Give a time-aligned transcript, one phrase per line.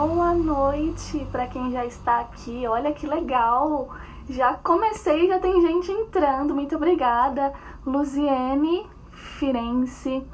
[0.00, 2.66] Boa noite para quem já está aqui.
[2.66, 3.90] Olha que legal.
[4.30, 6.54] Já comecei, já tem gente entrando.
[6.54, 7.52] Muito obrigada.
[7.84, 10.26] Luziene Firenze.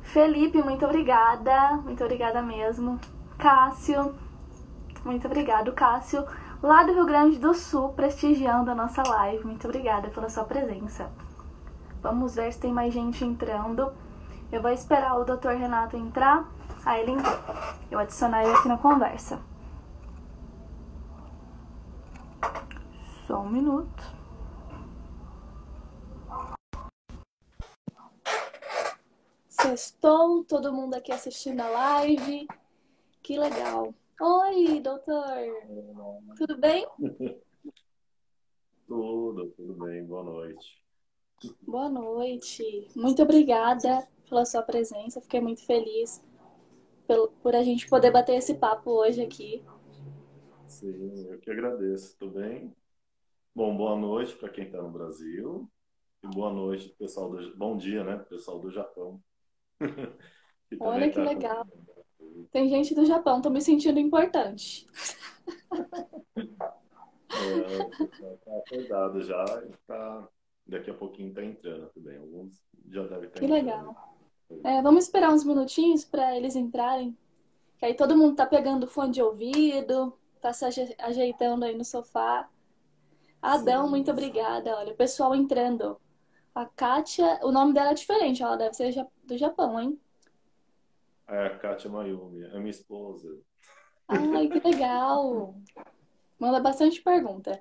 [0.00, 1.72] Felipe, muito obrigada.
[1.84, 2.98] Muito obrigada mesmo.
[3.36, 4.14] Cássio,
[5.04, 6.24] muito obrigado, Cássio,
[6.62, 9.44] lá do Rio Grande do Sul, prestigiando a nossa live.
[9.44, 11.10] Muito obrigada pela sua presença.
[12.02, 13.92] Vamos ver se tem mais gente entrando.
[14.50, 15.50] Eu vou esperar o Dr.
[15.50, 16.48] Renato entrar.
[16.84, 17.34] Aí ele entrou.
[17.90, 19.40] Eu adicionar ele aqui na conversa.
[23.26, 24.02] Só um minuto.
[29.46, 32.48] Sextou, todo mundo aqui assistindo a live.
[33.22, 33.94] Que legal.
[34.20, 35.38] Oi, doutor.
[36.36, 36.86] Tudo bem?
[38.88, 40.04] Tudo, tudo bem.
[40.04, 40.84] Boa noite.
[41.62, 42.88] Boa noite.
[42.94, 45.18] Muito obrigada pela sua presença.
[45.20, 46.22] Fiquei muito feliz
[47.42, 49.64] por a gente poder bater esse papo hoje aqui.
[50.66, 52.16] Sim, eu que agradeço.
[52.18, 52.74] Tudo bem?
[53.54, 55.70] Bom, boa noite para quem está no Brasil.
[56.22, 57.56] E boa noite, pessoal do...
[57.56, 59.22] Bom dia, né, pessoal do Japão.
[60.78, 61.66] Olha que tá legal.
[62.50, 64.86] Tem gente do Japão, tô me sentindo importante.
[67.34, 70.28] é, tá acordado já e tá,
[70.66, 72.16] daqui a pouquinho tá entrando também.
[72.16, 73.52] Alguns já devem estar Que entrando.
[73.52, 74.11] legal.
[74.64, 77.16] É, vamos esperar uns minutinhos para eles entrarem.
[77.78, 80.64] Que aí todo mundo tá pegando fone de ouvido, tá se
[80.98, 82.48] ajeitando aí no sofá.
[83.40, 83.90] Adão, Sim.
[83.90, 84.76] muito obrigada.
[84.76, 86.00] Olha, o pessoal entrando.
[86.54, 89.98] A Kátia, o nome dela é diferente, ela deve ser do Japão, hein?
[91.26, 93.38] É a Kátia Mayumi, é minha esposa.
[94.06, 95.54] Ai, que legal!
[96.38, 97.60] Manda bastante pergunta.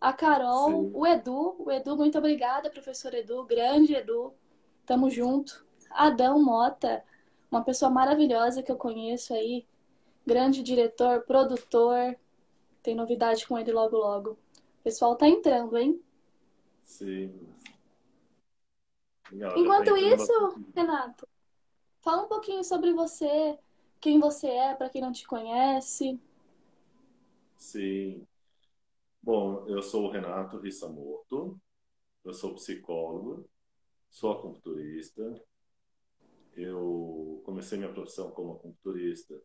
[0.00, 0.90] A Carol, Sim.
[0.94, 4.34] o Edu, o Edu, muito obrigada, professor Edu, grande Edu,
[4.84, 5.66] tamo junto.
[5.90, 7.04] Adão Mota,
[7.50, 9.66] uma pessoa maravilhosa que eu conheço aí,
[10.26, 12.16] grande diretor, produtor,
[12.82, 14.30] tem novidade com ele logo logo.
[14.32, 16.00] O pessoal tá entrando, hein?
[16.84, 17.32] Sim.
[19.30, 21.28] Legal, Enquanto tá isso, Renato,
[22.00, 23.58] Fala um pouquinho sobre você,
[24.00, 26.18] quem você é, para quem não te conhece.
[27.56, 28.26] Sim.
[29.22, 31.60] Bom, eu sou o Renato Rissamoto,
[32.24, 33.48] eu sou psicólogo,
[34.10, 35.44] sou acupunturista.
[36.60, 39.40] Eu comecei minha profissão como acupunturista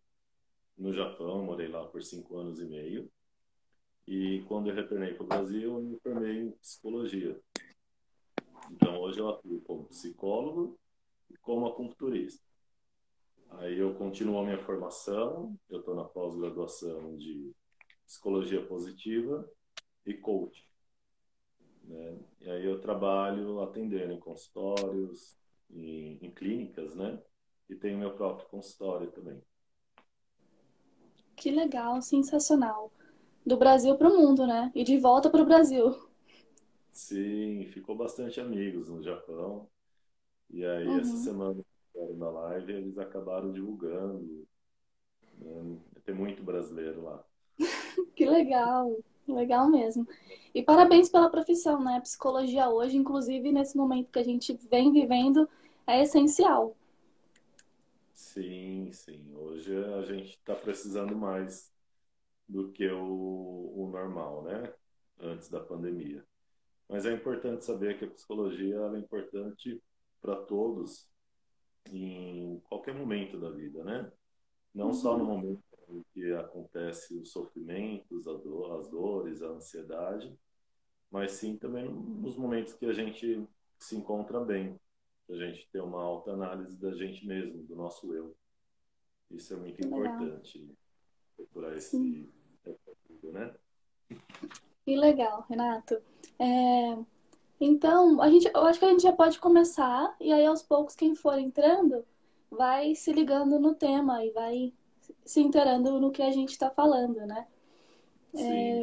[0.75, 3.07] no Japão, morei lá por cinco anos e meio.
[4.07, 7.39] E quando eu retornei para o Brasil, eu me formei em psicologia.
[8.71, 10.79] Então, hoje eu atuo como psicólogo
[11.43, 12.43] como acupunturista.
[13.51, 17.53] Aí eu continuo a minha formação, eu estou na pós-graduação de
[18.05, 19.47] psicologia positiva
[20.05, 20.67] e coach.
[21.83, 22.19] Né?
[22.41, 25.37] E aí eu trabalho atendendo em consultórios,
[25.69, 27.21] em, em clínicas, né?
[27.69, 29.41] E tenho meu próprio consultório também.
[31.35, 32.91] Que legal, sensacional.
[33.45, 34.71] Do Brasil para o mundo, né?
[34.73, 35.93] E de volta para o Brasil.
[36.91, 39.67] Sim, ficou bastante amigos no Japão.
[40.49, 40.99] E aí, uhum.
[40.99, 41.63] essa semana
[42.15, 44.47] na live, eles acabaram divulgando.
[45.39, 45.77] Né?
[46.05, 47.23] Tem muito brasileiro lá.
[48.15, 48.97] que legal,
[49.27, 50.07] legal mesmo.
[50.53, 51.99] E parabéns pela profissão, né?
[52.01, 55.47] Psicologia hoje, inclusive nesse momento que a gente vem vivendo,
[55.87, 56.75] é essencial.
[58.13, 59.33] Sim, sim.
[59.35, 61.71] Hoje a gente está precisando mais
[62.47, 64.73] do que o, o normal, né?
[65.19, 66.25] Antes da pandemia.
[66.89, 69.81] Mas é importante saber que a psicologia é importante
[70.21, 71.09] para todos
[71.91, 74.11] em qualquer momento da vida, né?
[74.73, 74.93] Não uhum.
[74.93, 75.37] só no uhum.
[75.37, 75.63] momento
[75.97, 80.37] em que acontece os sofrimentos, as dores, a ansiedade,
[81.11, 84.79] mas sim também nos momentos que a gente se encontra bem,
[85.29, 88.35] a gente ter uma alta análise da gente mesmo, do nosso eu.
[89.31, 90.75] Isso é muito que importante legal.
[91.35, 92.29] procurar esse
[93.31, 93.53] né?
[94.85, 96.01] Que legal, Renato.
[96.37, 96.97] É,
[97.59, 100.95] então, a gente, eu acho que a gente já pode começar, e aí aos poucos
[100.95, 102.05] quem for entrando
[102.51, 104.73] vai se ligando no tema e vai
[105.25, 107.47] se inteirando no que a gente está falando, né?
[108.35, 108.81] É,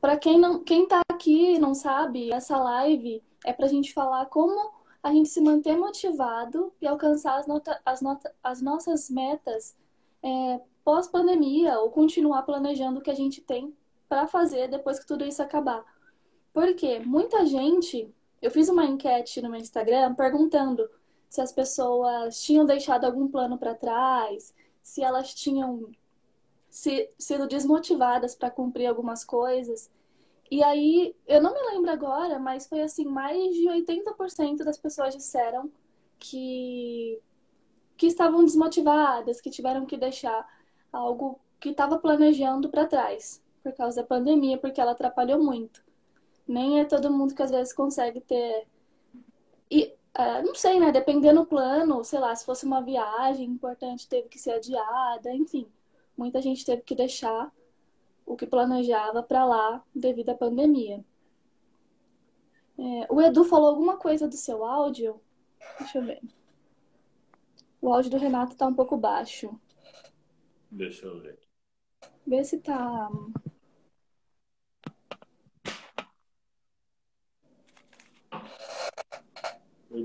[0.00, 3.92] para quem não, quem está aqui e não sabe, essa live é para a gente
[3.92, 4.72] falar como
[5.02, 9.76] a gente se manter motivado e alcançar as, nota, as, nota, as nossas metas
[10.22, 13.74] é, pós-pandemia ou continuar planejando o que a gente tem
[14.08, 15.84] para fazer depois que tudo isso acabar.
[16.52, 18.12] Porque muita gente.
[18.40, 20.88] Eu fiz uma enquete no meu Instagram perguntando
[21.28, 25.90] se as pessoas tinham deixado algum plano para trás, se elas tinham
[26.70, 29.90] se, sido desmotivadas para cumprir algumas coisas.
[30.50, 35.14] E aí, eu não me lembro agora, mas foi assim, mais de 80% das pessoas
[35.14, 35.70] disseram
[36.18, 37.20] que
[37.96, 40.46] que estavam desmotivadas, que tiveram que deixar
[40.92, 45.82] algo que estava planejando para trás, por causa da pandemia, porque ela atrapalhou muito.
[46.46, 48.68] Nem é todo mundo que às vezes consegue ter.
[49.68, 50.90] E, uh, não sei, né?
[50.92, 55.66] Dependendo do plano, sei lá, se fosse uma viagem importante, teve que ser adiada, enfim.
[56.16, 57.52] Muita gente teve que deixar
[58.26, 61.04] o que planejava para lá devido à pandemia.
[62.78, 65.20] É, o Edu falou alguma coisa do seu áudio?
[65.78, 66.20] Deixa eu ver.
[67.80, 69.58] O áudio do Renato tá um pouco baixo.
[70.70, 71.38] Deixa eu ver.
[72.26, 73.08] Vê se tá.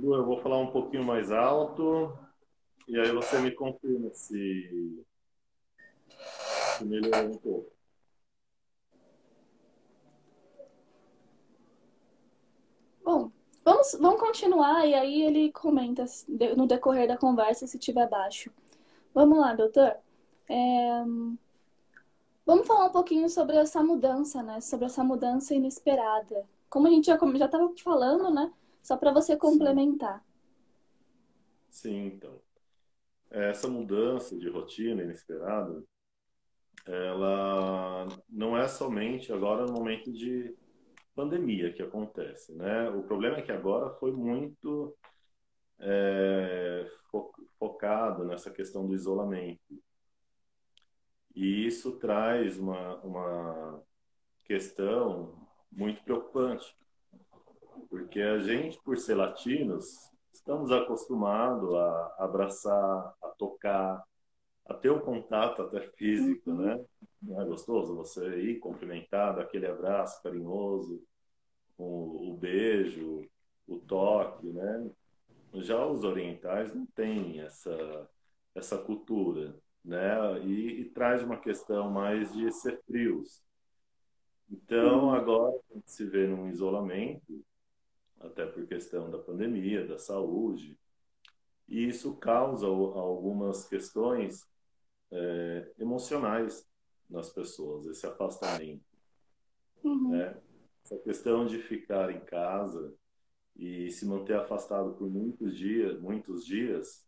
[0.03, 2.11] Edu, eu vou falar um pouquinho mais alto
[2.89, 5.05] e aí você me confirma se,
[6.77, 7.71] se melhorou um pouco.
[13.01, 13.31] Bom,
[13.63, 16.03] vamos, vamos continuar e aí ele comenta
[16.57, 18.51] no decorrer da conversa se tiver baixo.
[19.13, 19.95] Vamos lá, doutor.
[20.49, 21.03] É...
[22.45, 24.59] Vamos falar um pouquinho sobre essa mudança, né?
[24.59, 26.45] Sobre essa mudança inesperada.
[26.69, 28.51] Como a gente já já estava falando, né?
[28.83, 30.23] Só para você complementar.
[31.69, 32.39] Sim, então.
[33.31, 35.81] Essa mudança de rotina inesperada,
[36.85, 40.53] ela não é somente agora no momento de
[41.15, 42.89] pandemia que acontece, né?
[42.89, 44.95] O problema é que agora foi muito
[45.79, 46.85] é,
[47.57, 49.81] focado nessa questão do isolamento.
[51.33, 53.83] E isso traz uma, uma
[54.43, 56.75] questão muito preocupante,
[57.93, 64.03] porque a gente, por ser latinos, estamos acostumados a abraçar, a tocar,
[64.65, 66.57] a ter um contato até físico, uhum.
[66.57, 66.85] né?
[67.21, 71.03] Não é gostoso você ir cumprimentar, aquele abraço carinhoso,
[71.77, 73.29] o, o beijo,
[73.67, 74.89] o toque, né?
[75.53, 78.09] Já os orientais não têm essa,
[78.55, 79.55] essa cultura,
[79.85, 80.39] né?
[80.39, 83.39] E, e traz uma questão mais de ser frios.
[84.49, 87.45] Então, agora a gente se vê num isolamento,
[88.23, 90.77] até por questão da pandemia, da saúde,
[91.67, 94.47] e isso causa algumas questões
[95.11, 96.67] é, emocionais
[97.09, 98.83] nas pessoas, esse afastamento.
[99.83, 100.11] Uhum.
[100.11, 100.41] Né?
[100.83, 102.93] Essa questão de ficar em casa
[103.55, 107.05] e se manter afastado por muitos dias, muitos dias,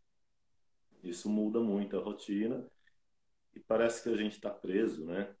[1.02, 2.66] isso muda muito a rotina
[3.54, 5.34] e parece que a gente está preso, né?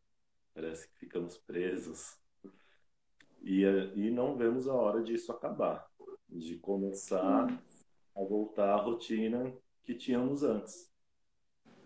[0.54, 2.18] Parece que ficamos presos
[3.46, 3.62] e,
[3.94, 5.88] e não vemos a hora disso acabar,
[6.28, 7.46] de começar
[8.16, 10.90] a voltar à rotina que tínhamos antes.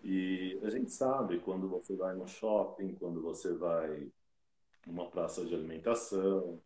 [0.03, 4.11] E a gente sabe quando você vai no shopping, quando você vai
[4.87, 6.59] numa praça de alimentação,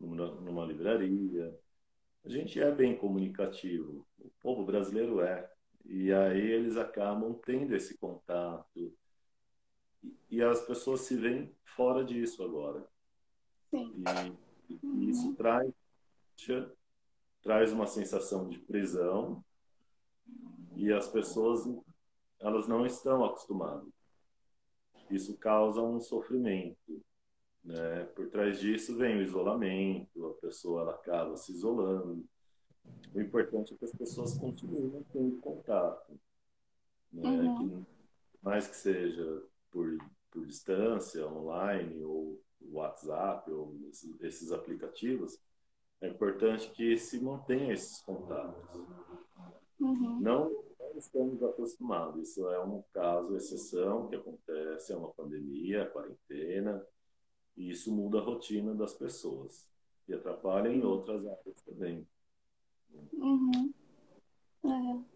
[0.00, 1.56] numa, numa livraria,
[2.24, 4.04] a gente é bem comunicativo.
[4.18, 5.48] O povo brasileiro é.
[5.84, 8.92] E aí eles acabam tendo esse contato.
[10.02, 12.84] E, e as pessoas se veem fora disso agora.
[13.70, 14.02] Sim.
[14.68, 15.34] E, e isso uhum.
[15.34, 15.72] traz,
[17.42, 19.44] traz uma sensação de prisão
[20.76, 21.66] e as pessoas
[22.40, 23.88] elas não estão acostumadas.
[25.10, 27.02] Isso causa um sofrimento.
[27.62, 28.04] Né?
[28.14, 32.24] Por trás disso vem o isolamento, a pessoa ela acaba se isolando.
[33.14, 36.18] O importante é que as pessoas continuem tendo contato.
[37.12, 37.28] Né?
[37.28, 37.84] Uhum.
[37.84, 37.86] Que,
[38.42, 39.98] mais que seja por,
[40.30, 45.38] por distância, online, ou WhatsApp, ou esses, esses aplicativos,
[46.00, 48.74] é importante que se mantenha esses contatos.
[49.78, 50.20] Uhum.
[50.20, 50.64] Não
[50.96, 52.28] estamos acostumados.
[52.28, 56.84] Isso é um caso, exceção, que acontece, é uma pandemia, quarentena,
[57.56, 59.68] e isso muda a rotina das pessoas
[60.08, 62.06] e atrapalha em outras áreas também.
[63.12, 63.72] Uhum.
[64.64, 65.10] É.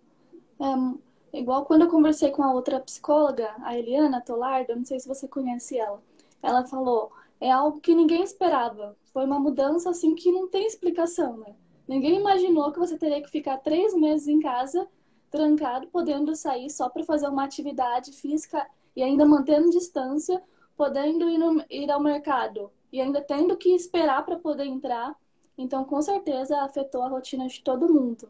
[0.60, 5.08] É, igual quando eu conversei com a outra psicóloga, a Eliana Tolardo, não sei se
[5.08, 6.00] você conhece ela.
[6.42, 7.10] Ela falou,
[7.44, 8.96] é algo que ninguém esperava.
[9.12, 11.54] Foi uma mudança assim que não tem explicação, né?
[11.86, 14.88] Ninguém imaginou que você teria que ficar três meses em casa
[15.30, 20.42] trancado, podendo sair só para fazer uma atividade física e ainda mantendo distância,
[20.74, 25.14] podendo ir, no, ir ao mercado e ainda tendo que esperar para poder entrar.
[25.58, 28.26] Então, com certeza, afetou a rotina de todo mundo.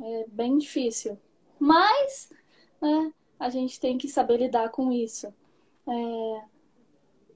[0.00, 1.16] É bem difícil.
[1.60, 2.32] Mas,
[2.80, 5.32] né, a gente tem que saber lidar com isso.
[5.86, 6.57] É...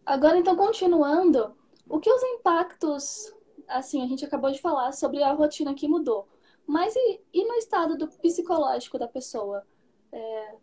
[0.04, 1.54] Agora, então, continuando,
[1.88, 3.32] o que os impactos,
[3.68, 6.28] assim, a gente acabou de falar sobre a rotina que mudou.
[6.66, 9.66] Mas e, e no estado do psicológico da pessoa?
[10.12, 10.54] É,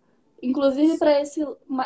[0.41, 1.43] inclusive para esse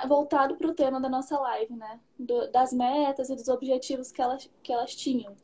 [0.08, 2.00] voltado para o tema da nossa live, né?
[2.18, 5.36] Do, das metas e dos objetivos que elas, que elas tinham.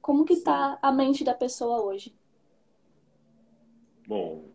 [0.00, 2.14] Como que está a mente da pessoa hoje?
[4.06, 4.50] Bom,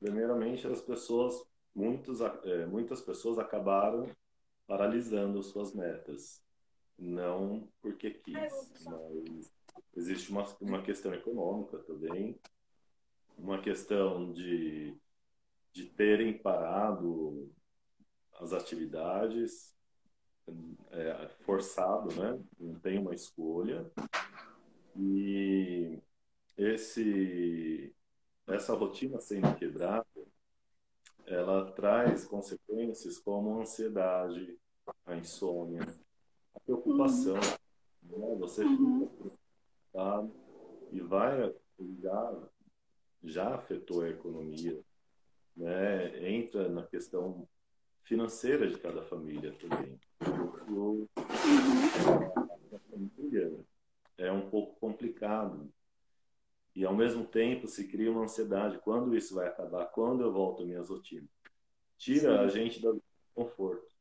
[0.00, 1.44] primeiramente as pessoas,
[1.74, 4.06] muitos, é, muitas pessoas acabaram
[4.66, 6.42] paralisando suas metas.
[6.98, 8.36] Não porque quis,
[8.84, 9.52] mas
[9.96, 12.38] existe uma, uma questão econômica também,
[13.36, 14.96] uma questão de,
[15.72, 17.50] de terem parado
[18.40, 19.74] as atividades,
[20.90, 22.38] é, forçado, né?
[22.58, 23.90] Não tem uma escolha.
[24.96, 25.98] E
[26.56, 27.94] esse,
[28.46, 30.01] essa rotina sendo quebrada,
[31.32, 34.58] ela traz consequências como a ansiedade,
[35.06, 35.86] a insônia,
[36.54, 37.36] a preocupação.
[38.04, 38.18] Uhum.
[38.18, 38.36] Né?
[38.38, 39.08] Você uhum.
[39.08, 39.38] fica
[39.92, 40.34] preocupado
[40.92, 41.54] e vai
[42.00, 42.42] já,
[43.24, 44.78] já afetou a economia,
[45.56, 46.30] né?
[46.30, 47.48] entra na questão
[48.02, 49.98] financeira de cada família também.
[50.68, 53.64] O, a família
[54.18, 55.72] é um pouco complicado.
[56.74, 58.78] E ao mesmo tempo se cria uma ansiedade.
[58.78, 59.86] Quando isso vai acabar?
[59.86, 61.28] Quando eu volto às minhas rotinas?
[61.98, 62.44] Tira Sim.
[62.44, 63.02] a gente do
[63.34, 63.92] conforto.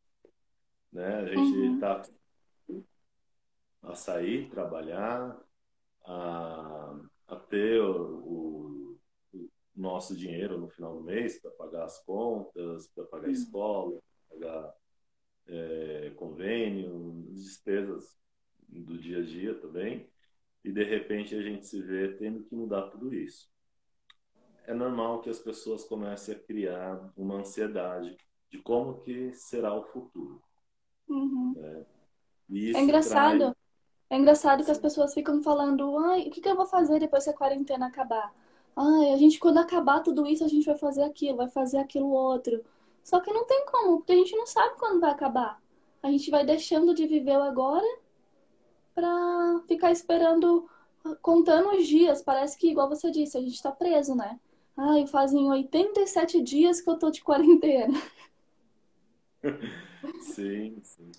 [0.91, 1.15] Né?
[1.19, 2.01] A gente está
[2.67, 2.83] uhum.
[3.83, 5.39] a sair, trabalhar,
[6.05, 8.97] a, a ter o,
[9.33, 13.33] o, nosso dinheiro no final do mês para pagar as contas, para pagar uhum.
[13.33, 13.99] escola,
[14.29, 14.73] pagar
[15.47, 18.17] é, convênio, despesas
[18.67, 20.09] do dia a dia também,
[20.63, 23.49] e de repente a gente se vê tendo que mudar tudo isso.
[24.65, 28.15] É normal que as pessoas comecem a criar uma ansiedade
[28.49, 30.41] de como que será o futuro.
[31.07, 31.53] Uhum.
[31.57, 31.85] É,
[32.77, 33.55] é engraçado.
[34.09, 37.23] É engraçado que as pessoas ficam falando, ai, o que, que eu vou fazer depois
[37.23, 38.33] que a quarentena acabar?
[38.75, 42.09] Ai, a gente, quando acabar tudo isso, a gente vai fazer aquilo, vai fazer aquilo
[42.09, 42.61] outro.
[43.03, 45.61] Só que não tem como, porque a gente não sabe quando vai acabar.
[46.03, 47.87] A gente vai deixando de viver o agora
[48.93, 50.69] para ficar esperando,
[51.21, 52.21] contando os dias.
[52.21, 54.39] Parece que, igual você disse, a gente está preso, né?
[54.77, 57.97] Ai, fazem 87 dias que eu tô de quarentena.
[60.21, 61.11] Sim, sim.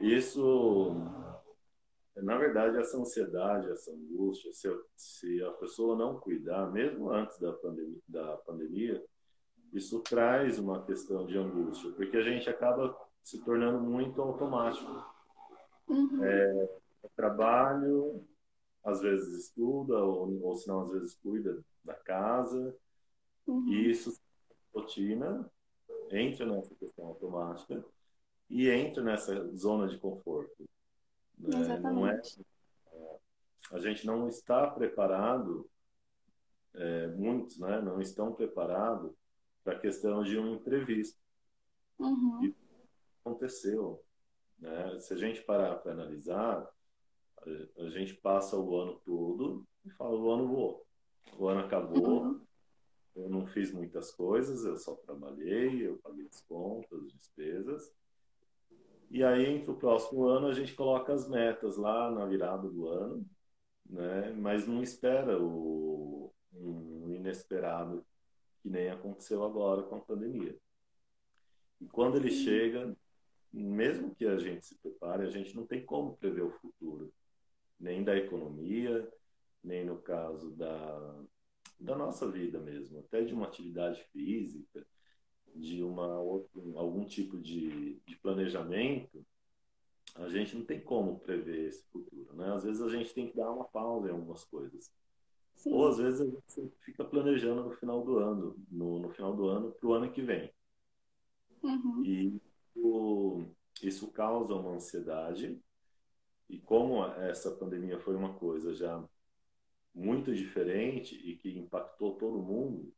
[0.00, 0.94] Isso,
[2.16, 7.52] na verdade, essa ansiedade, essa angústia, se, se a pessoa não cuidar, mesmo antes da
[7.52, 9.04] pandemia, da pandemia,
[9.72, 15.04] isso traz uma questão de angústia, porque a gente acaba se tornando muito automático.
[15.88, 16.24] Uhum.
[16.24, 16.78] É,
[17.10, 18.24] trabalho,
[18.82, 22.76] às vezes estuda, ou, ou se não, às vezes cuida da casa.
[23.46, 23.68] Uhum.
[23.68, 24.18] E isso,
[24.74, 25.50] rotina,
[26.10, 27.84] entra nessa questão automática
[28.48, 30.68] e entra nessa zona de conforto.
[31.38, 31.60] Né?
[31.60, 31.92] Exatamente.
[31.92, 32.22] Não é,
[33.72, 35.68] a gente não está preparado,
[36.74, 39.12] é, muitos né, não estão preparados
[39.62, 41.18] para a questão de um imprevisto.
[41.98, 42.44] Uhum.
[42.44, 42.54] E
[43.20, 44.04] aconteceu.
[44.58, 44.98] Né?
[44.98, 46.68] Se a gente parar para analisar,
[47.78, 50.86] a gente passa o ano todo e fala: o ano voou.
[51.38, 52.40] O ano acabou, uhum.
[53.16, 57.92] eu não fiz muitas coisas, eu só trabalhei, eu paguei as contas, despesas.
[59.10, 62.88] E aí, entre o próximo ano, a gente coloca as metas lá na virada do
[62.88, 63.24] ano,
[63.86, 64.32] né?
[64.32, 68.04] mas não espera o um inesperado
[68.62, 70.56] que nem aconteceu agora com a pandemia.
[71.80, 72.96] E quando ele chega,
[73.52, 77.12] mesmo que a gente se prepare, a gente não tem como prever o futuro
[77.78, 79.10] nem da economia,
[79.62, 81.22] nem no caso da,
[81.80, 84.86] da nossa vida mesmo, até de uma atividade física,
[85.54, 86.06] de uma
[86.76, 89.24] algum tipo de, de planejamento,
[90.16, 92.52] a gente não tem como prever esse futuro, né?
[92.52, 94.92] Às vezes a gente tem que dar uma pausa em algumas coisas.
[95.54, 95.72] Sim.
[95.72, 99.48] Ou às vezes a gente fica planejando no final do ano, no, no final do
[99.48, 100.52] ano para o ano que vem.
[101.62, 102.02] Uhum.
[102.04, 102.40] E
[102.76, 103.44] o,
[103.82, 105.60] isso causa uma ansiedade
[106.48, 109.02] e como essa pandemia foi uma coisa já
[109.94, 112.92] muito diferente e que impactou todo mundo,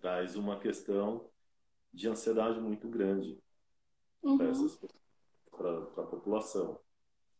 [0.00, 1.28] traz uma questão
[1.92, 3.38] de ansiedade muito grande
[4.22, 4.36] uhum.
[5.50, 6.78] para a população.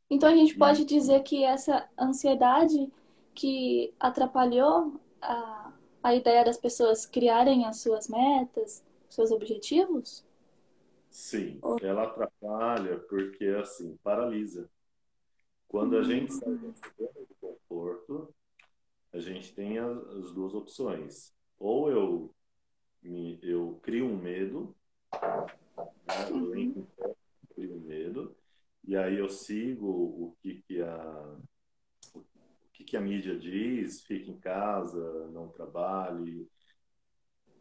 [0.08, 0.58] Então a gente e...
[0.58, 2.90] pode dizer que essa ansiedade
[3.34, 5.72] que atrapalhou a,
[6.02, 10.24] a ideia das pessoas criarem as suas metas, seus objetivos?
[11.10, 11.78] Sim, Ou...
[11.82, 14.68] ela atrapalha porque assim paralisa.
[15.76, 18.34] Quando a gente sai da zona de conforto,
[19.12, 21.34] a gente tem as, duas opções.
[21.58, 22.34] Ou eu,
[23.02, 24.74] me, eu crio um medo,
[25.12, 25.46] né?
[26.30, 26.86] eu uhum.
[27.54, 28.34] crio um medo,
[28.84, 31.36] e aí eu sigo o que, que a
[32.14, 32.24] o
[32.72, 36.48] que, que a mídia diz, fique em casa, não trabalhe,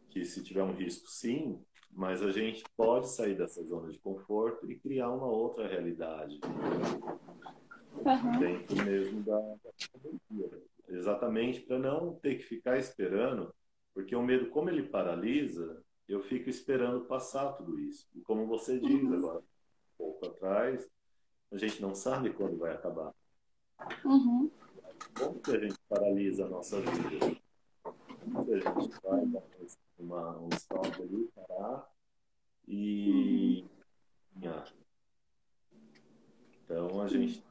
[0.08, 4.70] que se tiver um risco, sim, mas a gente pode sair dessa zona de conforto
[4.70, 6.40] e criar uma outra realidade
[8.04, 8.38] uhum.
[8.38, 9.70] dentro mesmo da, da
[10.88, 13.52] Exatamente para não ter que ficar esperando,
[13.92, 18.06] porque o medo, como ele paralisa, eu fico esperando passar tudo isso.
[18.14, 19.14] E como você diz uhum.
[19.14, 19.42] agora,
[19.98, 20.88] pouco atrás,
[21.50, 23.12] a gente não sabe quando vai acabar.
[24.04, 24.50] Uhum.
[25.18, 27.36] Como que a gente paralisa a nossa vida?
[28.44, 29.42] Se a gente vai dar
[29.98, 31.90] uma, um stop ali, parar
[32.68, 33.64] e.
[34.36, 34.62] Uhum.
[36.64, 37.45] Então a gente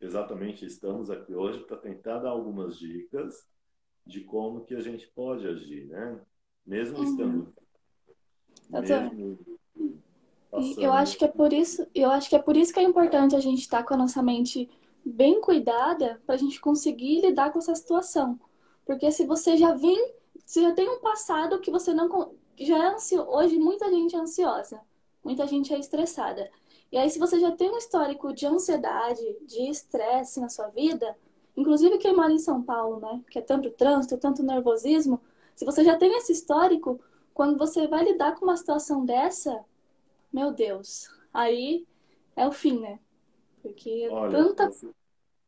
[0.00, 3.46] exatamente estamos aqui hoje para tentar dar algumas dicas
[4.06, 6.20] de como que a gente pode agir, né?
[6.66, 7.04] Mesmo uhum.
[7.04, 7.54] estando
[8.70, 9.38] mesmo
[10.78, 13.36] eu acho que é por isso, eu acho que é por isso que é importante
[13.36, 14.68] a gente estar com a nossa mente
[15.04, 18.38] bem cuidada para a gente conseguir lidar com essa situação.
[18.84, 20.14] Porque se você já vem,
[20.44, 24.18] se já tem um passado que você não já é ansioso, hoje muita gente é
[24.18, 24.80] ansiosa,
[25.22, 26.50] muita gente é estressada.
[26.90, 31.16] E aí se você já tem um histórico de ansiedade, de estresse na sua vida,
[31.56, 35.20] inclusive quem mora em São Paulo, né, que é tanto trânsito, tanto nervosismo,
[35.54, 37.00] se você já tem esse histórico,
[37.34, 39.64] quando você vai lidar com uma situação dessa,
[40.32, 41.86] meu Deus, aí
[42.36, 42.98] é o fim, né?
[43.60, 44.70] Porque Olha, tanta.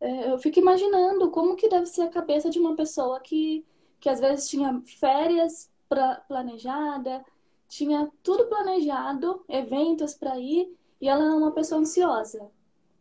[0.01, 3.65] É, eu fico imaginando como que deve ser a cabeça de uma pessoa que,
[4.01, 7.25] que às vezes tinha férias pra, planejada,
[7.69, 12.51] tinha tudo planejado, eventos para ir, e ela é uma pessoa ansiosa.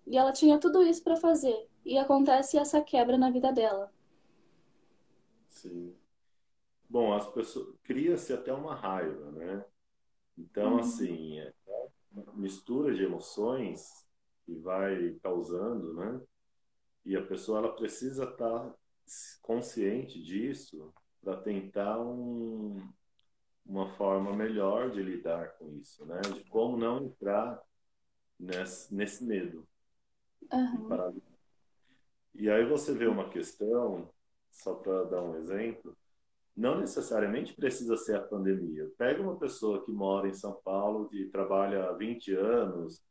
[0.08, 1.68] E ela tinha tudo isso para fazer.
[1.86, 3.92] E acontece essa quebra na vida dela.
[5.50, 5.96] Sim.
[6.90, 9.66] Bom, as pessoas cria-se até uma raiva, né?
[10.38, 10.80] Então, uhum.
[10.80, 11.54] assim, é
[12.12, 14.08] uma mistura de emoções
[14.46, 16.22] que vai causando, né?
[17.06, 18.74] E a pessoa ela precisa estar
[19.42, 22.78] consciente disso para tentar um,
[23.66, 26.22] uma forma melhor de lidar com isso, né?
[26.22, 27.62] De como não entrar
[28.40, 29.68] nesse, nesse medo.
[30.52, 31.22] Uhum.
[32.36, 34.10] E aí você vê uma questão,
[34.50, 35.96] só para dar um exemplo,
[36.56, 38.90] não necessariamente precisa ser a pandemia.
[38.98, 43.02] Pega uma pessoa que mora em São Paulo, que trabalha há 20 anos,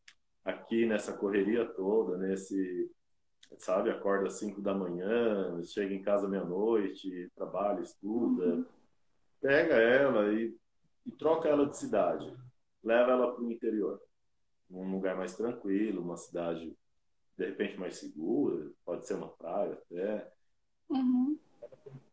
[0.45, 2.91] aqui nessa correria toda, nesse,
[3.59, 8.45] sabe, acorda às 5 da manhã, chega em casa meia-noite, trabalha, estuda.
[8.45, 8.67] Uhum.
[9.41, 10.55] Pega ela e,
[11.07, 12.35] e troca ela de cidade.
[12.83, 14.01] Leva ela para o interior.
[14.71, 16.77] Um lugar mais tranquilo, uma cidade
[17.37, 20.33] de repente mais segura, pode ser uma praia até.
[20.91, 21.39] Uhum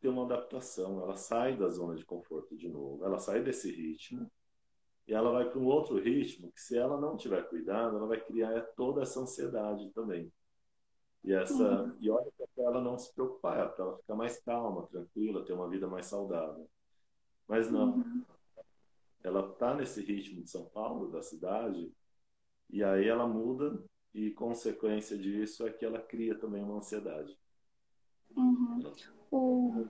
[0.06, 4.30] ter uma adaptação, ela sai da zona de conforto de novo, ela sai desse ritmo
[5.08, 8.20] e ela vai para um outro ritmo que se ela não tiver cuidado, ela vai
[8.20, 10.32] criar toda essa ansiedade também.
[11.24, 11.98] E essa uhum.
[12.00, 15.54] e olha para ela não se preocupar, é para ela ficar mais calma, tranquila, ter
[15.54, 16.70] uma vida mais saudável.
[17.48, 17.96] Mas não.
[17.96, 18.24] Uhum.
[19.24, 21.92] Ela está nesse ritmo de São Paulo, da cidade,
[22.70, 27.38] e aí ela muda e consequência disso é que ela cria também uma ansiedade.
[28.36, 28.84] Uhum.
[29.32, 29.86] O,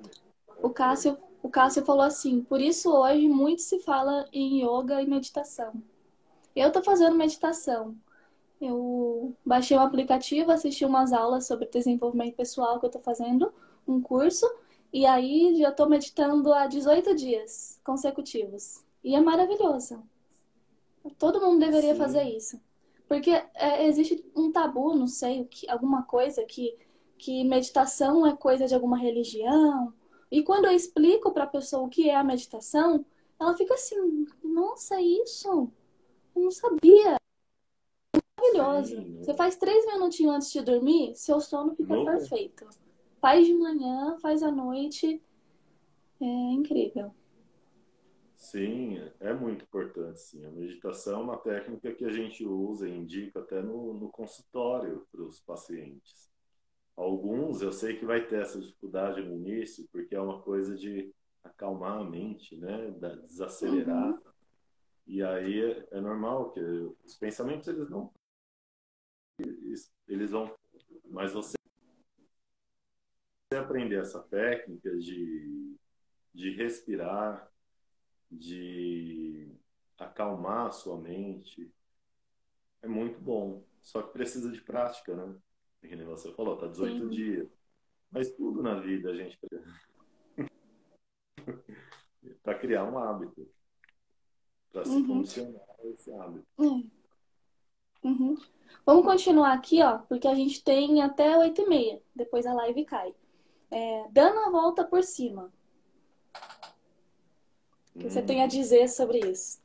[0.62, 5.08] o, Cássio, o Cássio falou assim: por isso hoje muito se fala em yoga e
[5.08, 5.74] meditação.
[6.56, 7.96] Eu estou fazendo meditação.
[8.60, 13.54] Eu baixei um aplicativo, assisti umas aulas sobre desenvolvimento pessoal que eu estou fazendo,
[13.88, 14.50] um curso,
[14.92, 18.84] e aí já estou meditando há 18 dias consecutivos.
[19.04, 20.02] E é maravilhoso.
[21.18, 22.00] Todo mundo deveria Sim.
[22.00, 22.60] fazer isso.
[23.08, 26.76] Porque é, existe um tabu, não sei, que, alguma coisa que
[27.18, 29.94] que meditação é coisa de alguma religião.
[30.32, 33.06] E quando eu explico para a pessoa o que é a meditação,
[33.40, 35.72] ela fica assim: nossa, é isso?
[36.36, 37.18] Eu não sabia.
[38.40, 38.96] Maravilhoso.
[38.96, 39.24] Sim.
[39.24, 42.68] Você faz três minutinhos antes de dormir, seu sono fica perfeito.
[43.20, 45.22] Faz de manhã, faz à noite.
[46.22, 47.12] É incrível.
[48.46, 50.46] Sim, é muito importante, sim.
[50.46, 55.06] A meditação é uma técnica que a gente usa e indica até no, no consultório
[55.12, 56.30] para os pacientes.
[56.96, 61.12] Alguns eu sei que vai ter essa dificuldade no início, porque é uma coisa de
[61.44, 62.92] acalmar a mente, né?
[63.24, 64.12] Desacelerar.
[64.12, 64.22] Uhum.
[65.08, 68.14] E aí é, é normal que os pensamentos eles não
[70.08, 70.56] eles vão,
[71.10, 71.56] mas você
[73.56, 75.76] aprender essa técnica de,
[76.34, 77.52] de respirar,
[78.32, 79.52] de
[79.98, 81.72] acalmar a sua mente,
[82.82, 83.64] é muito bom.
[83.82, 85.36] Só que precisa de prática, né?
[85.88, 87.10] que nem você falou, tá 18 Sim.
[87.10, 87.48] dias.
[88.12, 89.38] Mas tudo na vida a gente
[92.44, 93.48] para criar um hábito,
[94.72, 95.08] para se uhum.
[95.08, 96.48] condicionar esse hábito.
[96.58, 96.90] Uhum.
[98.04, 98.36] Uhum.
[98.86, 102.86] Vamos continuar aqui, ó, porque a gente tem até 8 e meia, depois a live
[102.86, 103.16] cai.
[103.72, 105.52] É, dando a volta por cima.
[107.96, 108.50] O que você tem a hum.
[108.50, 109.64] dizer sobre isso?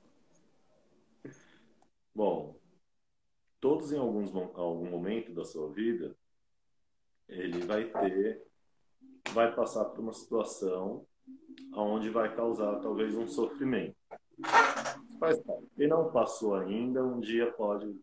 [2.14, 2.56] Bom,
[3.60, 6.16] todos em alguns, algum momento da sua vida,
[7.28, 8.42] ele vai ter,
[9.32, 11.06] vai passar por uma situação
[11.74, 13.96] onde vai causar talvez um sofrimento.
[15.18, 15.42] Parte.
[15.76, 18.00] Quem não passou ainda, um dia pode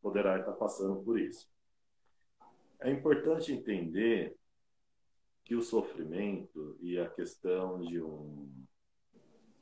[0.00, 1.46] poderá estar passando por isso.
[2.80, 4.34] É importante entender
[5.44, 8.48] que o sofrimento e a questão de um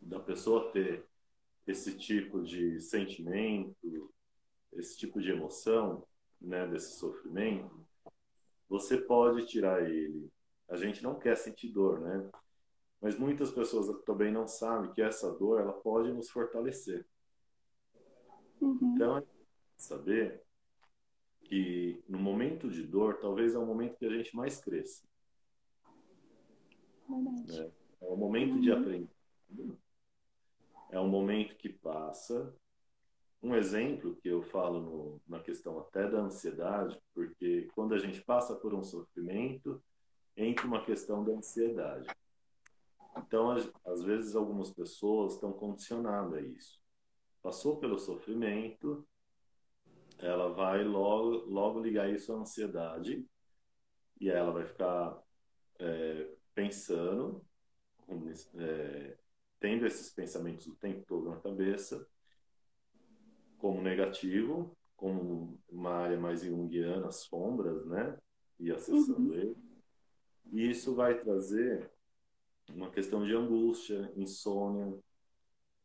[0.09, 1.05] da pessoa ter
[1.67, 4.13] esse tipo de sentimento,
[4.73, 6.07] esse tipo de emoção,
[6.41, 7.87] né, desse sofrimento,
[8.69, 10.31] você pode tirar ele.
[10.69, 12.31] A gente não quer sentir dor, né?
[13.01, 17.07] Mas muitas pessoas também não sabem que essa dor ela pode nos fortalecer.
[18.61, 18.95] Uhum.
[18.95, 19.23] Então, é
[19.77, 20.43] saber
[21.43, 25.07] que no momento de dor, talvez é o momento que a gente mais cresça.
[27.09, 27.71] Né?
[28.01, 28.61] É o momento uhum.
[28.61, 29.09] de aprender.
[30.91, 32.55] É um momento que passa.
[33.43, 38.23] Um exemplo que eu falo no, na questão até da ansiedade, porque quando a gente
[38.23, 39.83] passa por um sofrimento,
[40.37, 42.09] entra uma questão da ansiedade.
[43.17, 43.51] Então,
[43.85, 46.81] às vezes, algumas pessoas estão condicionadas a isso.
[47.43, 49.07] Passou pelo sofrimento,
[50.19, 53.25] ela vai logo, logo ligar isso à ansiedade,
[54.21, 55.21] e aí ela vai ficar
[55.79, 57.45] é, pensando,
[58.57, 59.18] é,
[59.61, 62.07] tendo esses pensamentos o tempo todo na cabeça,
[63.59, 68.17] como negativo, como uma área mais junguiana, as sombras, né?
[68.59, 69.35] E acessando uhum.
[69.35, 69.57] ele.
[70.53, 71.91] E isso vai trazer
[72.71, 74.99] uma questão de angústia, insônia,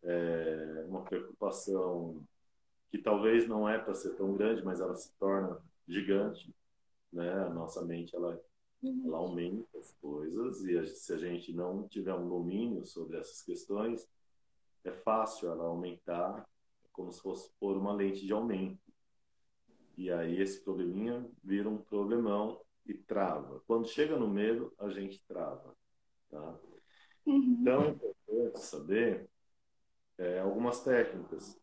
[0.03, 2.23] é, uma preocupação
[2.91, 6.53] que talvez não é para ser tão grande, mas ela se torna gigante,
[7.11, 7.31] né?
[7.45, 8.39] A nossa mente ela.
[8.83, 14.07] Ela aumenta as coisas e se a gente não tiver um domínio sobre essas questões,
[14.83, 16.47] é fácil ela aumentar,
[16.91, 18.81] como se fosse por uma lente de aumento.
[19.95, 23.61] E aí esse probleminha vira um problemão e trava.
[23.65, 25.75] Quando chega no medo, a gente trava,
[26.29, 26.59] tá?
[27.25, 27.57] Uhum.
[27.61, 29.29] Então é importante saber
[30.17, 31.57] é, algumas técnicas.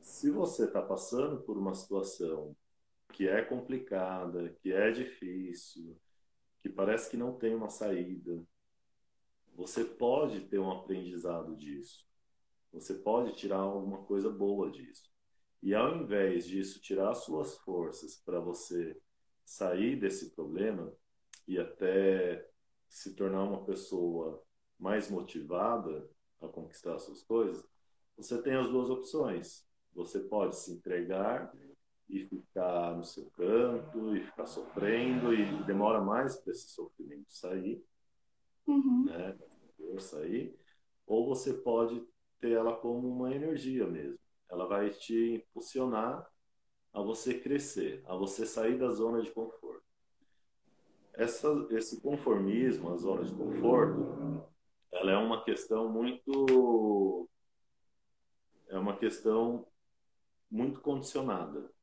[0.00, 2.54] Se você está passando por uma situação
[3.14, 5.96] que é complicada, que é difícil,
[6.60, 8.44] que parece que não tem uma saída,
[9.54, 12.04] você pode ter um aprendizado disso.
[12.72, 15.08] Você pode tirar alguma coisa boa disso.
[15.62, 19.00] E ao invés disso tirar suas forças para você
[19.44, 20.92] sair desse problema
[21.46, 22.44] e até
[22.88, 24.42] se tornar uma pessoa
[24.76, 27.64] mais motivada, a conquistar suas coisas,
[28.16, 29.64] você tem as duas opções.
[29.92, 31.52] Você pode se entregar
[32.14, 37.84] e ficar no seu canto e ficar sofrendo e demora mais para esse sofrimento sair,
[38.68, 39.06] uhum.
[39.06, 39.36] né?
[39.98, 40.56] Sair.
[41.06, 42.06] Ou você pode
[42.40, 44.18] ter ela como uma energia mesmo.
[44.48, 46.24] Ela vai te impulsionar
[46.92, 49.82] a você crescer, a você sair da zona de conforto.
[51.14, 54.44] Essa, esse conformismo, a zona de conforto,
[54.92, 57.28] ela é uma questão muito
[58.68, 59.66] é uma questão
[60.50, 61.73] muito condicionada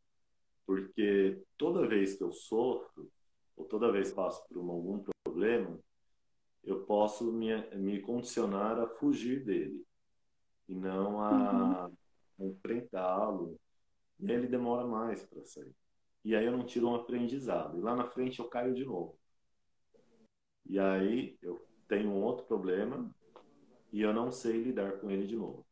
[0.71, 3.11] porque toda vez que eu sofro
[3.57, 5.77] ou toda vez que passo por um, algum problema
[6.63, 9.85] eu posso me, me condicionar a fugir dele
[10.69, 11.87] e não a
[12.39, 12.47] uhum.
[12.47, 13.59] enfrentá-lo
[14.17, 15.75] e aí ele demora mais para sair
[16.23, 19.19] e aí eu não tiro um aprendizado e lá na frente eu caio de novo
[20.65, 23.13] e aí eu tenho um outro problema
[23.91, 25.65] e eu não sei lidar com ele de novo.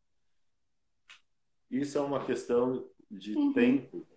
[1.71, 3.53] Isso é uma questão de uhum.
[3.53, 4.08] tempo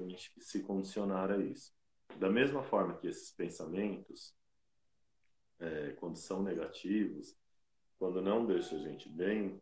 [0.00, 1.72] gente se condicionar a isso.
[2.16, 4.34] Da mesma forma que esses pensamentos,
[5.58, 7.36] é, quando são negativos,
[7.98, 9.60] quando não deixam a gente bem,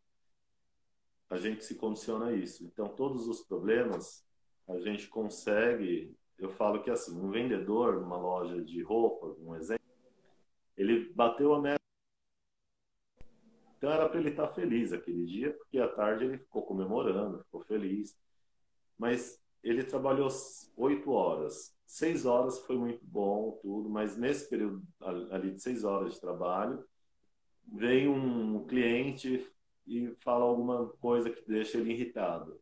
[1.30, 2.64] a gente se condiciona a isso.
[2.64, 4.26] Então, todos os problemas
[4.68, 6.14] a gente consegue.
[6.38, 9.82] Eu falo que assim, um vendedor numa loja de roupa, um exemplo,
[10.76, 11.82] ele bateu a meta
[13.82, 17.64] então era para ele estar feliz aquele dia, porque à tarde ele ficou comemorando, ficou
[17.64, 18.16] feliz.
[18.96, 20.28] Mas ele trabalhou
[20.76, 21.74] oito horas.
[21.86, 24.82] Seis horas foi muito bom, tudo, mas nesse período
[25.30, 26.84] ali de seis horas de trabalho,
[27.66, 29.46] vem um cliente
[29.86, 32.60] e fala alguma coisa que deixa ele irritado.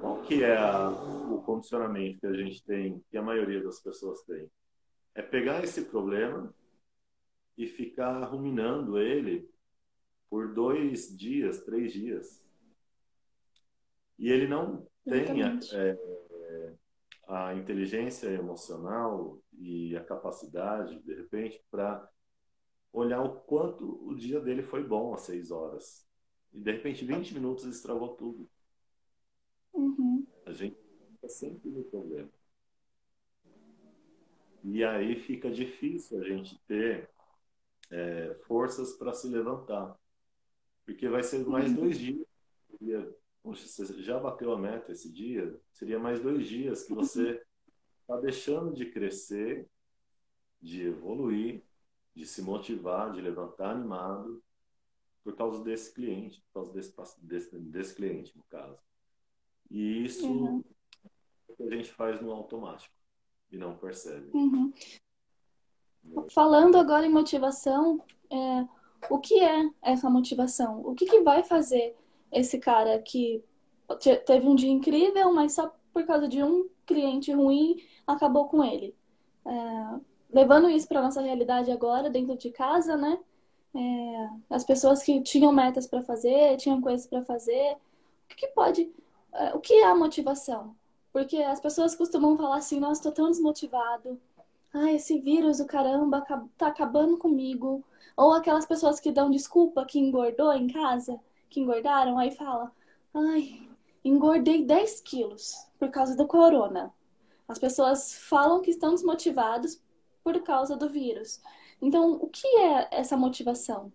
[0.00, 4.22] Qual que é a, o condicionamento que a gente tem, que a maioria das pessoas
[4.22, 4.50] tem?
[5.14, 6.52] É pegar esse problema
[7.56, 9.48] e ficar ruminando ele
[10.30, 12.42] por dois dias, três dias.
[14.18, 16.74] E ele não tem a, é,
[17.28, 22.08] a inteligência emocional e a capacidade, de repente, para
[22.92, 26.06] olhar o quanto o dia dele foi bom às seis horas.
[26.52, 28.48] E, de repente, 20 minutos estragou tudo.
[29.72, 30.26] Uhum.
[30.44, 30.76] A gente
[31.14, 32.30] está sempre no problema.
[34.64, 37.10] E aí fica difícil a gente ter
[37.90, 39.98] é, forças para se levantar.
[40.84, 41.76] Porque vai ser mais uhum.
[41.76, 42.26] dois dias
[43.42, 45.60] poxa, você já bateu a meta esse dia?
[45.72, 47.42] Seria mais dois dias que você
[48.00, 49.68] está deixando de crescer,
[50.60, 51.64] de evoluir,
[52.14, 54.42] de se motivar, de levantar animado
[55.24, 58.78] por causa desse cliente, por causa desse, desse, desse cliente, no caso.
[59.70, 60.64] E isso uhum.
[61.60, 62.94] a gente faz no automático
[63.50, 64.30] e não percebe.
[64.34, 64.72] Uhum.
[66.30, 68.68] Falando agora em motivação, é,
[69.08, 70.80] o que é essa motivação?
[70.84, 71.96] O que, que vai fazer
[72.32, 73.44] esse cara que
[74.24, 78.94] teve um dia incrível, mas só por causa de um cliente ruim acabou com ele?
[79.46, 83.18] É, levando isso para nossa realidade agora, dentro de casa, né?
[83.74, 87.76] É, as pessoas que tinham metas para fazer, tinham coisas para fazer,
[88.30, 88.90] o que, pode,
[89.32, 90.74] é, o que é a motivação?
[91.12, 94.18] Porque as pessoas costumam falar assim, nossa, estou tão desmotivado,
[94.72, 96.22] ai, esse vírus, o caramba,
[96.56, 97.84] tá acabando comigo.
[98.16, 101.18] Ou aquelas pessoas que dão desculpa que engordou em casa,
[101.52, 102.72] que engordaram, aí fala,
[103.12, 103.68] ai,
[104.02, 106.92] engordei 10 quilos por causa do corona.
[107.46, 109.82] As pessoas falam que estão desmotivados
[110.24, 111.42] por causa do vírus.
[111.80, 113.92] Então, o que é essa motivação?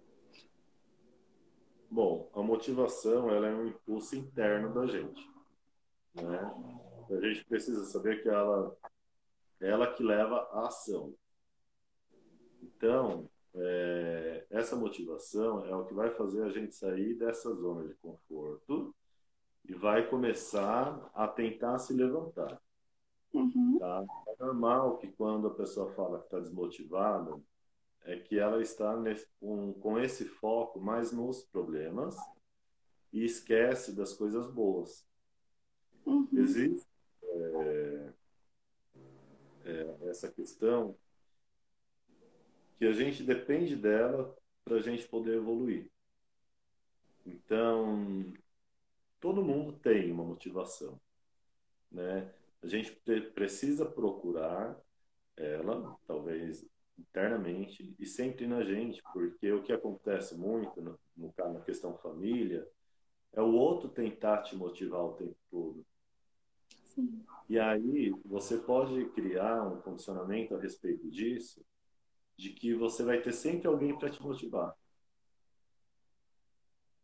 [1.89, 5.27] Bom, a motivação ela é um impulso interno da gente.
[6.13, 6.53] Né?
[7.09, 8.77] A gente precisa saber que ela
[9.59, 11.15] ela que leva à ação.
[12.61, 13.27] Então,
[13.59, 18.95] é, essa motivação é o que vai fazer a gente sair dessa zona de conforto
[19.65, 22.61] e vai começar a tentar se levantar.
[23.33, 23.77] Uhum.
[23.79, 24.05] Tá?
[24.27, 27.39] É normal que quando a pessoa fala que está desmotivada,
[28.05, 32.15] é que ela está nesse, com, com esse foco mais nos problemas
[33.11, 35.05] e esquece das coisas boas.
[36.05, 36.27] Uhum.
[36.31, 36.87] Existe
[37.23, 38.13] é,
[39.65, 40.95] é, essa questão
[42.77, 45.89] que a gente depende dela para a gente poder evoluir.
[47.25, 48.33] Então,
[49.19, 50.99] todo mundo tem uma motivação,
[51.91, 52.31] né?
[52.61, 52.91] A gente
[53.33, 54.79] precisa procurar
[55.35, 56.65] ela, talvez
[56.97, 62.67] internamente e sempre na gente, porque o que acontece muito no, no na questão família
[63.33, 65.85] é o outro tentar te motivar o tempo todo.
[66.83, 67.23] Sim.
[67.47, 71.63] E aí você pode criar um condicionamento a respeito disso,
[72.37, 74.75] de que você vai ter sempre alguém para te motivar.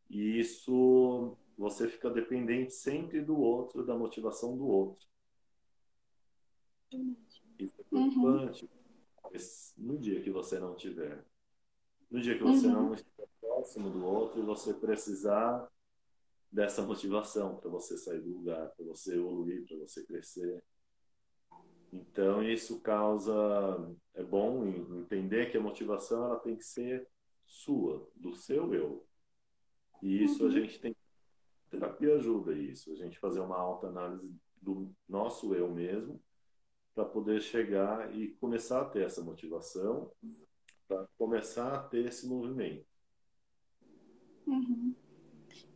[0.09, 5.05] E isso você fica dependente sempre do outro, da motivação do outro.
[7.59, 8.63] Isso é preocupante.
[8.63, 9.39] Uhum.
[9.77, 11.25] No dia que você não tiver,
[12.11, 12.73] no dia que você uhum.
[12.73, 15.67] não estiver próximo do outro e você precisar
[16.51, 20.63] dessa motivação para você sair do lugar, para você evoluir, para você crescer.
[21.93, 23.33] Então isso causa
[24.15, 27.07] é bom entender que a motivação ela tem que ser
[27.45, 29.05] sua, do seu eu.
[30.01, 30.49] E isso uhum.
[30.49, 30.95] a gente tem
[31.69, 36.21] terapia ajuda isso, a gente fazer uma alta análise do nosso eu mesmo
[36.95, 40.11] para poder chegar e começar a ter essa motivação,
[40.87, 42.85] para começar a ter esse movimento.
[44.45, 44.95] Uhum.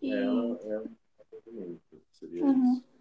[0.02, 0.12] E...
[0.12, 0.96] Ela é um
[1.32, 2.74] movimento, seria uhum.
[2.74, 2.97] isso.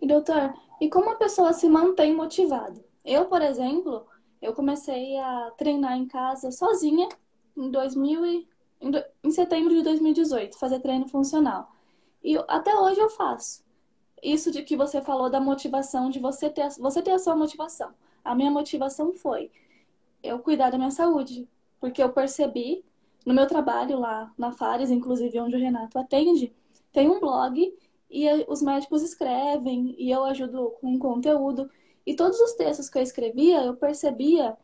[0.00, 2.84] E doutor, e como a pessoa se mantém motivada?
[3.04, 4.06] Eu, por exemplo,
[4.42, 7.08] eu comecei a treinar em casa sozinha
[7.56, 8.48] em 2000 e,
[8.80, 8.90] em,
[9.24, 11.72] em setembro de 2018, fazer treino funcional.
[12.22, 13.64] E até hoje eu faço.
[14.22, 17.94] Isso de que você falou da motivação, de você ter, você ter a sua motivação.
[18.24, 19.50] A minha motivação foi
[20.22, 21.48] eu cuidar da minha saúde,
[21.80, 22.84] porque eu percebi
[23.24, 26.52] no meu trabalho lá na Fares, inclusive onde o Renato atende,
[26.92, 27.72] tem um blog
[28.10, 31.70] e os médicos escrevem e eu ajudo com conteúdo.
[32.06, 34.56] E todos os textos que eu escrevia, eu percebia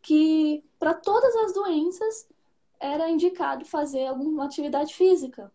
[0.00, 2.28] que para todas as doenças
[2.78, 5.50] era indicado fazer alguma atividade física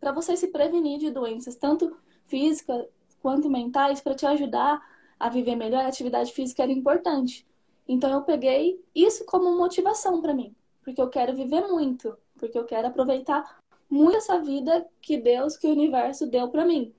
[0.00, 2.86] para você se prevenir de doenças, tanto físicas
[3.22, 4.82] quanto mentais, para te ajudar
[5.18, 5.84] a viver melhor.
[5.84, 7.46] A atividade física era importante.
[7.88, 12.64] Então eu peguei isso como motivação para mim, porque eu quero viver muito, porque eu
[12.64, 13.62] quero aproveitar
[13.94, 16.92] muito essa vida que Deus, que o universo deu para mim.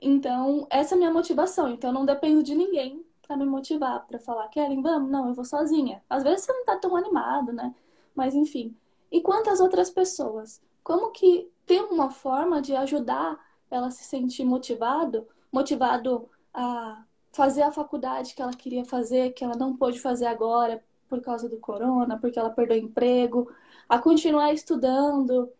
[0.00, 1.68] Então, essa é a minha motivação.
[1.68, 5.10] Então, eu não dependo de ninguém para me motivar, para falar, Kellen, vamos?
[5.10, 6.02] Não, eu vou sozinha.
[6.08, 7.74] Às vezes você não tá tão animado, né?
[8.14, 8.74] Mas, enfim.
[9.12, 10.62] E quantas outras pessoas?
[10.82, 13.38] Como que tem uma forma de ajudar
[13.70, 19.44] ela a se sentir motivado, motivado a fazer a faculdade que ela queria fazer, que
[19.44, 23.50] ela não pôde fazer agora por causa do corona, porque ela perdeu emprego,
[23.88, 25.52] a continuar estudando,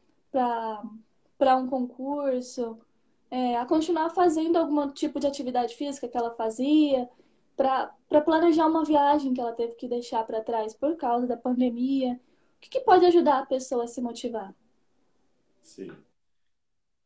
[1.38, 2.79] para um concurso,
[3.31, 7.09] é, a continuar fazendo algum tipo de atividade física que ela fazia,
[7.57, 12.20] para planejar uma viagem que ela teve que deixar para trás por causa da pandemia.
[12.57, 14.55] O que, que pode ajudar a pessoa a se motivar?
[15.62, 15.90] Sim.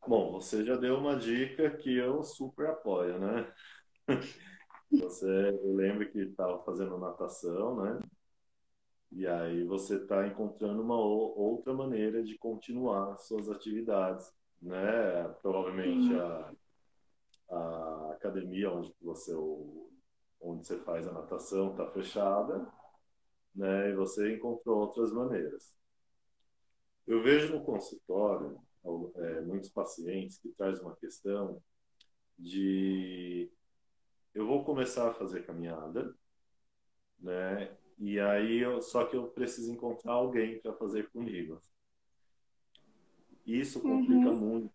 [0.05, 3.53] Bom, você já deu uma dica que eu super apoio, né?
[4.91, 7.99] Você, eu lembro que estava fazendo natação, né?
[9.11, 15.27] E aí você está encontrando uma outra maneira de continuar suas atividades, né?
[15.41, 16.53] Provavelmente a,
[17.49, 19.33] a academia onde você
[20.39, 22.67] onde você faz a natação está fechada,
[23.53, 23.89] né?
[23.89, 25.75] E você encontrou outras maneiras.
[27.05, 28.57] Eu vejo no consultório
[29.15, 31.61] é, muitos pacientes que trazem uma questão
[32.39, 33.51] de
[34.33, 36.15] eu vou começar a fazer caminhada,
[37.19, 37.77] né?
[38.03, 41.61] E aí, eu, só que eu preciso encontrar alguém para fazer comigo.
[43.45, 44.37] Isso complica uhum.
[44.37, 44.73] muito,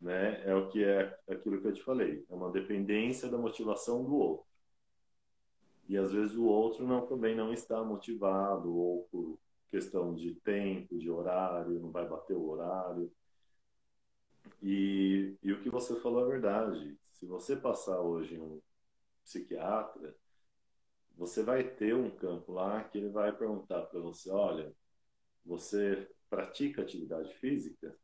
[0.00, 0.42] né?
[0.48, 2.24] É o que é aquilo que eu te falei.
[2.30, 4.46] É uma dependência da motivação do outro.
[5.86, 10.98] E às vezes o outro não também não está motivado ou por questão de tempo,
[10.98, 13.12] de horário, não vai bater o horário.
[14.62, 16.96] E, e o que você falou é verdade.
[17.12, 18.62] Se você passar hoje um
[19.22, 20.16] psiquiatra,
[21.16, 24.74] você vai ter um campo lá que ele vai perguntar para você: olha,
[25.44, 27.96] você pratica atividade física?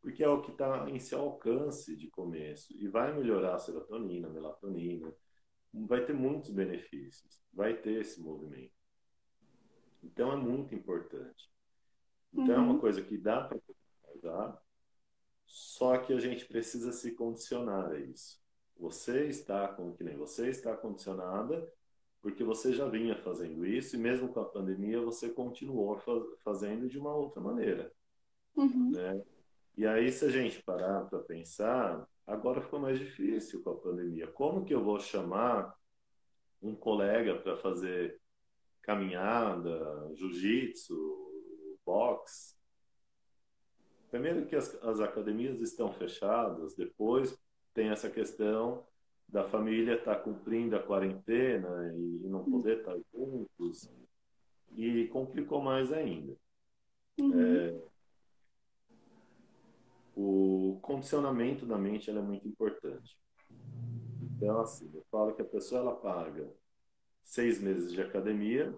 [0.00, 4.28] Porque é o que está em seu alcance de começo e vai melhorar a serotonina,
[4.28, 5.12] a melatonina,
[5.72, 8.72] vai ter muitos benefícios, vai ter esse movimento.
[10.02, 11.50] Então é muito importante.
[12.32, 12.52] Então uhum.
[12.52, 12.80] é uma uhum.
[12.80, 13.58] coisa que dá para
[14.14, 14.62] usar,
[15.46, 18.40] só que a gente precisa se condicionar a isso.
[18.78, 21.66] Você está, como que nem você está condicionada,
[22.26, 25.96] porque você já vinha fazendo isso e mesmo com a pandemia você continuou
[26.42, 27.92] fazendo de uma outra maneira,
[28.56, 28.90] uhum.
[28.90, 29.22] né?
[29.76, 34.26] E aí se a gente parar para pensar, agora ficou mais difícil com a pandemia.
[34.26, 35.72] Como que eu vou chamar
[36.60, 38.20] um colega para fazer
[38.82, 40.96] caminhada, jiu-jitsu,
[41.86, 42.56] boxe?
[44.10, 47.38] Primeiro que as, as academias estão fechadas, depois
[47.72, 48.84] tem essa questão
[49.28, 53.90] da família estar tá cumprindo a quarentena e não poder estar tá juntos
[54.76, 56.36] e complicou mais ainda.
[57.18, 57.40] Uhum.
[57.40, 57.80] É,
[60.14, 63.18] o condicionamento da mente é muito importante.
[64.22, 66.50] Então, assim, eu falo que a pessoa ela paga
[67.22, 68.76] seis meses de academia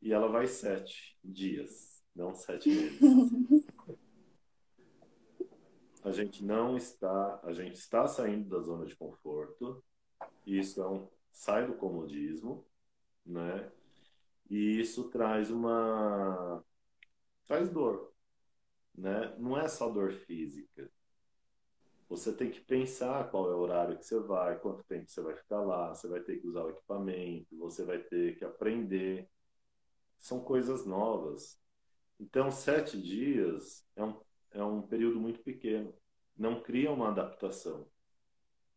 [0.00, 2.98] e ela vai sete dias, não sete meses.
[6.08, 9.84] a gente não está, a gente está saindo da zona de conforto.
[10.46, 12.66] Isso é um sai do comodismo,
[13.24, 13.70] né?
[14.50, 16.64] E isso traz uma
[17.46, 18.12] traz dor,
[18.94, 19.34] né?
[19.38, 20.90] Não é só dor física.
[22.08, 25.36] Você tem que pensar qual é o horário que você vai, quanto tempo você vai
[25.36, 29.28] ficar lá, você vai ter que usar o equipamento, você vai ter que aprender.
[30.18, 31.60] São coisas novas.
[32.18, 34.18] Então, sete dias é um
[34.52, 35.94] é um período muito pequeno.
[36.36, 37.86] Não cria uma adaptação.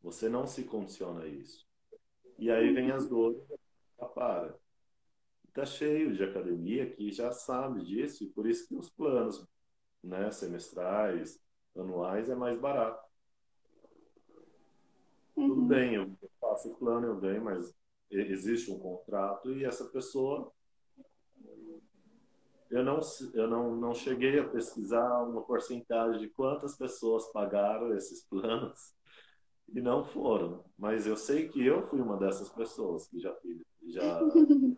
[0.01, 1.65] Você não se condiciona a isso.
[2.37, 3.39] E aí vem as dores,
[4.15, 4.55] para.
[5.47, 9.45] Está cheio de academia que já sabe disso e por isso que os planos
[10.03, 11.39] né, semestrais,
[11.75, 13.05] anuais é mais barato.
[15.35, 15.49] Uhum.
[15.49, 17.73] Tudo bem, eu faço o plano, eu ganho, mas
[18.09, 20.51] existe um contrato e essa pessoa
[22.71, 22.99] eu não,
[23.33, 28.93] eu não, não cheguei a pesquisar uma porcentagem de quantas pessoas pagaram esses planos
[29.67, 30.63] e não foram.
[30.77, 33.35] Mas eu sei que eu fui uma dessas pessoas que já
[33.87, 34.19] já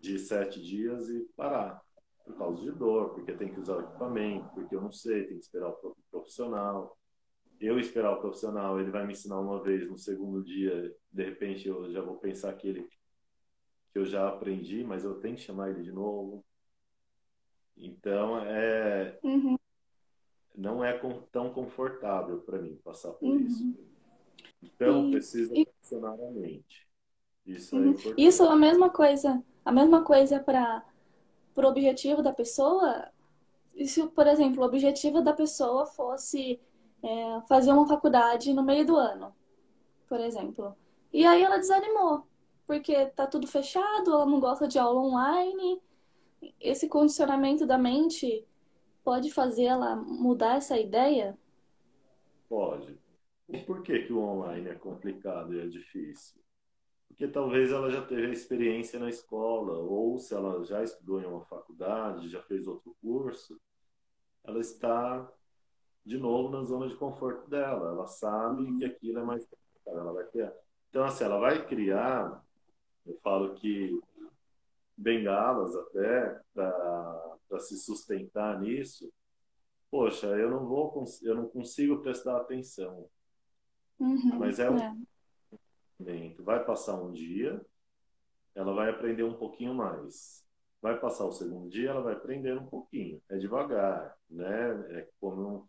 [0.00, 1.82] de sete dias e parar
[2.24, 5.38] por causa de dor, porque tem que usar o equipamento, porque eu não sei, tem
[5.38, 6.96] que esperar o profissional.
[7.58, 11.66] Eu esperar o profissional, ele vai me ensinar uma vez, no segundo dia, de repente
[11.66, 12.86] eu já vou pensar que ele
[13.92, 16.44] que eu já aprendi, mas eu tenho que chamar ele de novo.
[17.76, 19.56] Então, é, uhum.
[20.56, 20.98] não é
[21.30, 23.38] tão confortável para mim passar por uhum.
[23.38, 23.74] isso.
[24.62, 25.66] Então, e, precisa e...
[25.80, 26.86] funcionar a mente.
[27.46, 27.84] Isso é uhum.
[27.84, 28.26] é importante.
[28.26, 29.44] Isso é a mesma coisa.
[29.64, 30.84] A mesma coisa para
[31.56, 33.08] o objetivo da pessoa.
[33.74, 36.60] E se, por exemplo, o objetivo da pessoa fosse
[37.02, 39.34] é, fazer uma faculdade no meio do ano,
[40.08, 40.76] por exemplo.
[41.12, 42.27] E aí ela desanimou
[42.68, 45.80] porque tá tudo fechado, ela não gosta de aula online.
[46.60, 48.46] Esse condicionamento da mente
[49.02, 51.36] pode fazer ela mudar essa ideia?
[52.46, 53.00] Pode.
[53.48, 56.38] E por que, que o online é complicado e é difícil?
[57.08, 61.26] Porque talvez ela já teve a experiência na escola, ou se ela já estudou em
[61.26, 63.58] uma faculdade, já fez outro curso,
[64.44, 65.26] ela está
[66.04, 67.92] de novo na zona de conforto dela.
[67.92, 69.48] Ela sabe que aquilo é mais.
[69.86, 70.52] Ela vai ter...
[70.90, 72.46] Então, assim, ela vai criar
[73.08, 73.98] eu falo que
[74.96, 79.10] bengalas até para se sustentar nisso,
[79.90, 83.08] poxa, eu não vou, eu não consigo prestar atenção.
[83.98, 84.96] Uhum, Mas é um é.
[85.98, 86.42] momento.
[86.44, 87.60] Vai passar um dia,
[88.54, 90.44] ela vai aprender um pouquinho mais.
[90.80, 93.20] Vai passar o segundo dia, ela vai aprender um pouquinho.
[93.28, 94.98] É devagar, né?
[94.98, 95.68] É como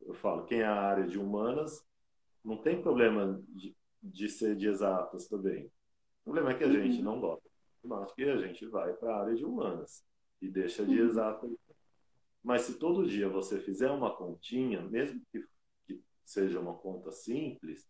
[0.00, 1.84] eu falo, quem é a área de humanas
[2.44, 5.70] não tem problema de, de ser de exatas também.
[6.22, 8.92] O problema é que a gente Uhum, não gosta de matemática e a gente vai
[8.94, 10.04] para a área de humanas
[10.40, 11.50] e deixa de uhum, exatas.
[12.42, 15.44] Mas se todo dia você fizer uma continha, mesmo que,
[15.86, 17.88] que seja uma conta simples,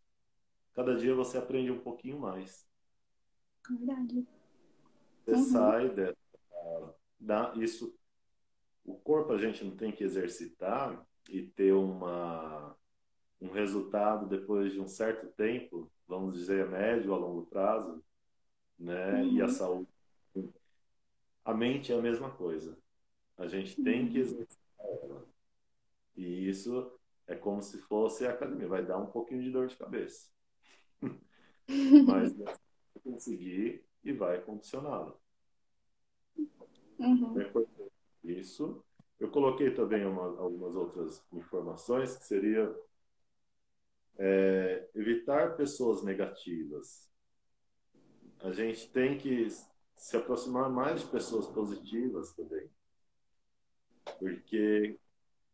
[0.74, 2.66] cada dia você aprende um pouquinho mais.
[3.68, 4.26] verdade.
[5.24, 6.16] Você Uhum, sai dessa,
[7.18, 7.94] da, isso,
[8.84, 12.76] o corpo a gente não tem que exercitar e ter uma,
[13.40, 18.02] um resultado depois de um certo tempo, vamos dizer, a médio a longo prazo,
[18.80, 19.28] né?
[19.28, 19.88] E a uhum, saúde.
[21.44, 22.78] A mente é a mesma coisa.
[23.38, 24.22] A gente tem que uhum.
[24.22, 25.26] exercitar ela.
[26.16, 26.92] E isso
[27.26, 28.68] é como se fosse a academia.
[28.68, 30.30] Vai dar um pouquinho de dor de cabeça.
[32.02, 32.54] Mas vai
[33.04, 35.20] conseguir e vai condicioná-lo.
[36.98, 37.52] Uhum, É
[38.24, 38.84] isso.
[39.18, 42.74] Eu coloquei também uma, algumas outras informações, que seria
[44.18, 47.09] é, evitar pessoas negativas.
[48.42, 49.48] A gente tem que
[49.94, 52.68] se aproximar mais de pessoas positivas também,
[54.18, 54.98] porque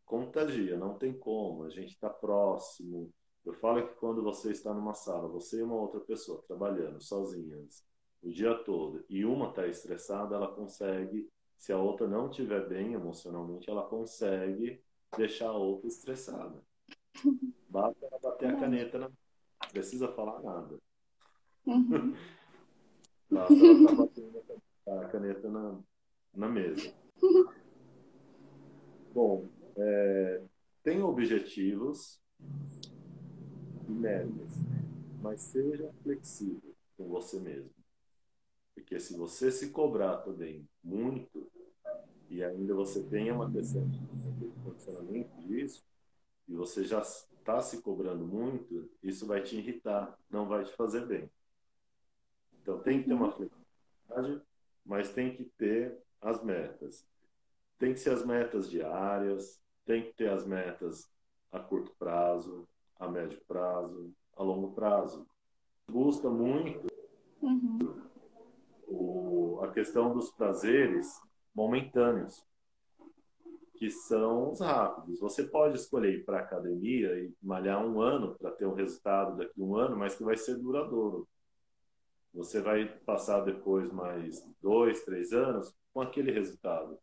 [0.05, 3.11] contagia, não tem como, a gente está próximo.
[3.45, 7.85] Eu falo que quando você está numa sala, você e uma outra pessoa trabalhando sozinhas
[8.21, 12.93] o dia todo, e uma está estressada, ela consegue, se a outra não estiver bem
[12.93, 14.81] emocionalmente, ela consegue
[15.15, 16.61] deixar a outra estressada.
[17.69, 19.11] Basta ela bater a caneta, não
[19.71, 20.77] precisa falar nada.
[21.65, 22.15] Uhum,
[23.29, 24.43] Ela estar batendo
[24.87, 25.79] a caneta na,
[26.33, 26.93] na mesa.
[29.13, 30.41] Bom, é,
[30.83, 32.21] tem objetivos
[33.87, 34.53] e metas,
[35.21, 37.71] mas seja flexível com você mesmo.
[38.75, 41.49] Porque se você se cobrar também muito,
[42.29, 43.99] e ainda você tenha uma questão de
[44.63, 45.83] condicionamento disso,
[46.47, 51.05] e você já está se cobrando muito, isso vai te irritar, não vai te fazer
[51.05, 51.29] bem.
[52.67, 54.41] Então tem que ter uma flexibilidade,
[54.85, 57.07] mas tem que ter as metas.
[57.79, 61.09] Tem que ser as metas diárias, tem que ter as metas
[61.49, 62.67] a curto prazo,
[62.99, 65.25] a médio prazo, a longo prazo.
[65.89, 66.87] Busca muito
[67.41, 68.01] uhum,
[68.85, 71.21] o, a questão dos prazeres
[71.55, 72.45] momentâneos,
[73.75, 75.21] que são os rápidos.
[75.21, 79.37] Você pode escolher ir para a academia e malhar um ano para ter um resultado
[79.37, 81.25] daqui a um ano, mas que vai ser duradouro.
[82.33, 86.99] Você vai passar depois mais dois, três anos com aquele resultado.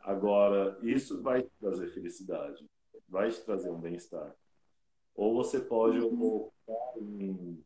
[0.00, 2.68] Agora, isso vai te trazer felicidade,
[3.08, 4.34] vai te trazer um bem-estar.
[5.14, 7.64] Ou você pode optar em,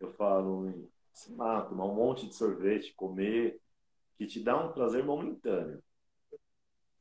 [0.00, 3.60] eu falo, em, sei lá, tomar um monte de sorvete, comer,
[4.16, 5.82] que te dá um prazer momentâneo.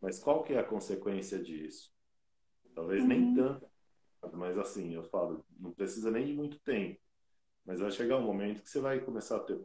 [0.01, 1.91] Mas qual que é a consequência disso?
[2.74, 3.68] Talvez nem uhum, tanto,
[4.34, 6.99] mas assim, eu falo, não precisa nem de muito tempo.
[7.66, 9.59] Mas vai chegar um momento que você vai começar a ter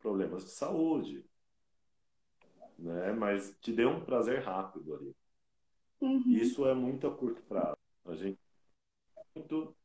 [0.00, 1.24] problemas de saúde,
[2.78, 3.12] né?
[3.12, 5.14] Mas te deu um prazer rápido ali.
[6.00, 7.76] uhum, Isso é muito a curto prazo.
[8.04, 8.38] A gente
[9.18, 9.76] é muito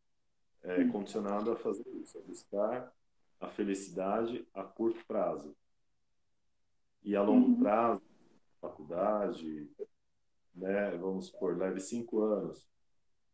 [0.63, 2.93] é, condicionado a fazer isso, a buscar
[3.39, 5.55] a felicidade a curto prazo.
[7.03, 8.01] E a longo uhum, prazo,
[8.61, 9.69] faculdade,
[10.55, 10.91] né?
[10.97, 12.67] Vamos supor, leve cinco anos.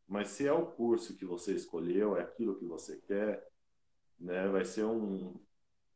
[0.08, 3.48] Mas se é o curso que você escolheu, é aquilo que você quer,
[4.20, 4.48] né?
[4.48, 5.34] Vai ser um,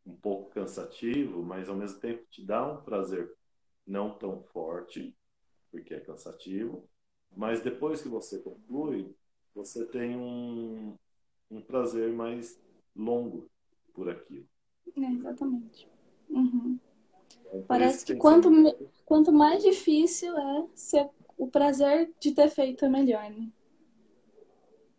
[0.06, 3.34] um pouco cansativo, mas ao mesmo tempo te dá um prazer
[3.86, 5.16] não tão forte,
[5.72, 6.88] porque é cansativo.
[7.36, 9.16] Mas depois que você conclui,
[9.54, 10.98] você tem um,
[11.50, 12.60] um prazer mais
[12.96, 13.50] longo
[13.94, 14.48] por aquilo.
[14.98, 15.88] é, exatamente.
[16.30, 16.80] Uhum.
[17.48, 18.50] Então, Parece que quanto,
[19.06, 23.50] quanto mais difícil é, ser, o prazer de ter feito é melhor, né?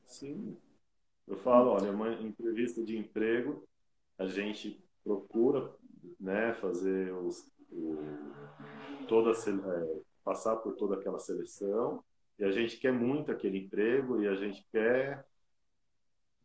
[0.05, 0.57] Sim.
[1.31, 3.65] Eu falo, olha, uma entrevista de emprego,
[4.19, 5.73] a gente procura,
[6.19, 7.97] né, fazer os, o,
[9.07, 12.03] toda, é, passar por toda aquela seleção,
[12.37, 15.25] e a gente quer muito aquele emprego, e a gente quer,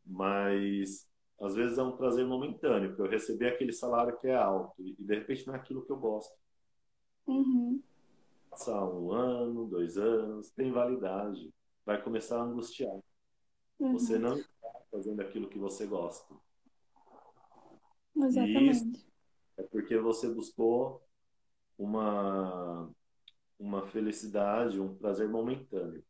[0.05, 1.09] mas
[1.41, 4.95] às vezes é um prazer momentâneo, porque eu receber aquele salário que é alto, e
[5.03, 6.33] de repente não é aquilo que eu gosto.
[7.27, 7.81] Uhum,
[8.49, 11.51] Passar um ano, dois anos, tem validade,
[11.85, 12.97] vai começar a angustiar.
[13.91, 14.49] Você uhum, não está
[14.95, 16.33] fazendo aquilo que você gosta.
[18.15, 19.05] Exatamente.
[19.57, 21.03] é porque você buscou
[21.77, 22.89] uma,
[23.59, 26.01] uma felicidade, um prazer momentâneo,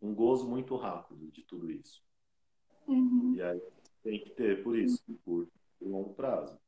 [0.00, 2.02] um gozo muito rápido de tudo isso.
[2.88, 3.34] Uhum.
[3.36, 3.62] E aí
[4.02, 5.48] tem que ter, por isso, por
[5.80, 6.58] longo prazo.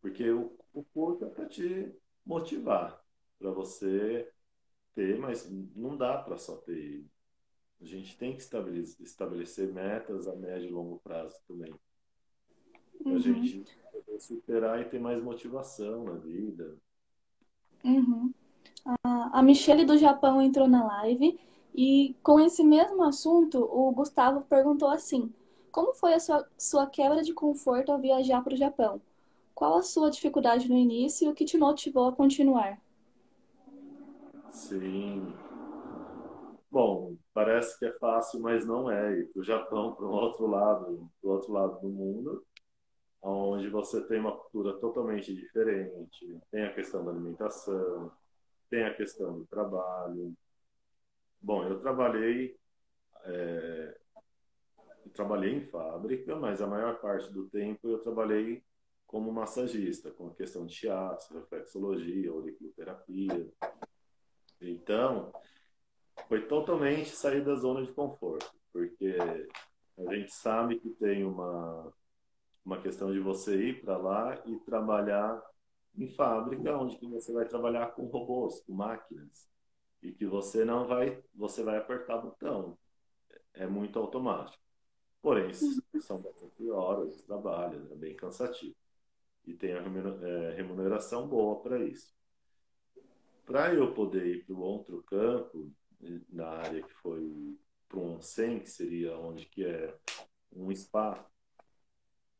[0.00, 1.94] Porque o, o curto é para te
[2.26, 3.00] motivar,
[3.38, 4.28] para você
[4.92, 7.11] ter, mas não dá para só ter ele.
[7.82, 11.74] A gente tem que estabelecer, estabelecer metas a médio e longo prazo também.
[13.02, 13.18] Para a uhum.
[13.18, 13.64] gente
[14.20, 16.76] superar e ter mais motivação na vida.
[17.84, 18.32] Uhum.
[18.84, 21.38] A, a Michelle do Japão entrou na live
[21.74, 25.32] e com esse mesmo assunto, o Gustavo perguntou assim:
[25.72, 29.00] Como foi a sua, sua quebra de conforto ao viajar para o Japão?
[29.54, 32.80] Qual a sua dificuldade no início e o que te motivou a continuar?
[34.50, 35.32] Sim.
[36.70, 39.18] Bom, parece que é fácil, mas não é.
[39.18, 42.44] Ir para o Japão, para o outro lado, para o outro lado do mundo,
[43.22, 46.40] onde você tem uma cultura totalmente diferente.
[46.50, 48.12] Tem a questão da alimentação,
[48.70, 50.34] tem a questão do trabalho.
[51.40, 52.56] Bom, eu trabalhei
[53.24, 53.96] é,
[55.04, 58.62] eu trabalhei em fábrica, mas a maior parte do tempo eu trabalhei
[59.06, 63.46] como massagista, com a questão de shiatsu, reflexologia, auriculoterapia.
[64.60, 65.32] Então,
[66.32, 69.18] foi totalmente sair da zona de conforto, porque
[69.98, 71.92] a gente sabe que tem uma,
[72.64, 75.42] uma questão de você ir para lá e trabalhar
[75.94, 79.46] em fábrica, onde que você vai trabalhar com robôs, com máquinas,
[80.02, 82.78] e que você não vai, você vai apertar botão.
[83.52, 84.64] É muito automático.
[85.20, 88.74] Porém, são bastante horas de trabalho, é bem cansativo
[89.44, 92.10] e tem a é, remuneração boa para isso.
[93.44, 95.70] Para eu poder ir para o outro campo,
[96.30, 97.56] na área que foi
[97.88, 99.94] para um onsen, que seria onde que é
[100.52, 101.24] um spa,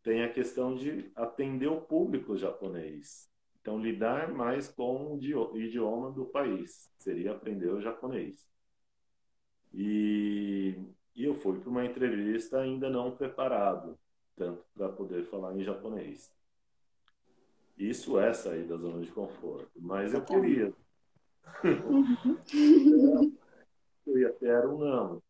[0.03, 3.31] tem a questão de atender o público japonês.
[3.61, 8.45] Então, lidar mais com o idioma do país, seria aprender o japonês.
[9.73, 10.77] E,
[11.15, 13.97] e eu fui para uma entrevista ainda não preparado,
[14.35, 16.33] tanto para poder falar em japonês.
[17.79, 19.71] Isso é sair da zona de conforto.
[19.77, 20.75] Mas eu queria.
[24.07, 25.23] Eu ia ter era um não.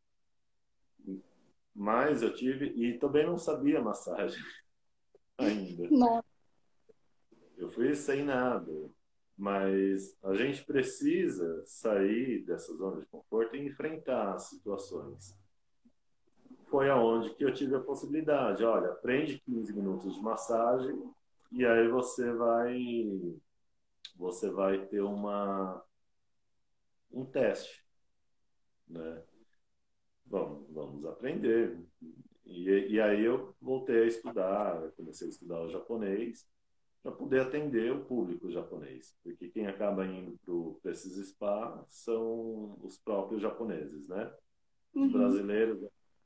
[1.74, 2.66] Mas eu tive.
[2.66, 4.42] E também não sabia massagem
[5.38, 5.88] ainda.
[7.56, 8.70] Eu fui sem nada.
[9.36, 15.36] Mas a gente precisa sair dessa zona de conforto e enfrentar as situações.
[16.68, 18.64] Foi aonde que eu tive a possibilidade.
[18.64, 21.02] Olha, aprende 15 minutos de massagem
[21.50, 23.36] e aí você vai
[24.16, 25.82] você vai ter uma
[27.12, 27.81] um teste,
[28.92, 29.22] né?
[30.24, 31.78] Bom, vamos aprender.
[32.44, 36.46] E, e aí eu voltei a estudar, comecei a estudar o japonês
[37.02, 42.98] para poder atender o público japonês, porque quem acaba indo para esses spas são os
[42.98, 44.32] próprios japoneses, né?
[44.94, 45.12] Os uhum.
[45.12, 45.82] brasileiros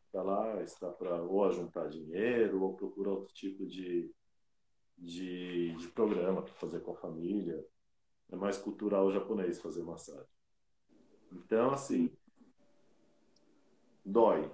[0.07, 4.11] está lá está para ou juntar dinheiro ou procurar outro tipo de
[4.99, 7.65] de, de programa para fazer com a família.
[8.31, 10.27] É mais cultural japonês fazer massagem.
[11.33, 12.11] Então, assim,
[14.07, 14.51] dói.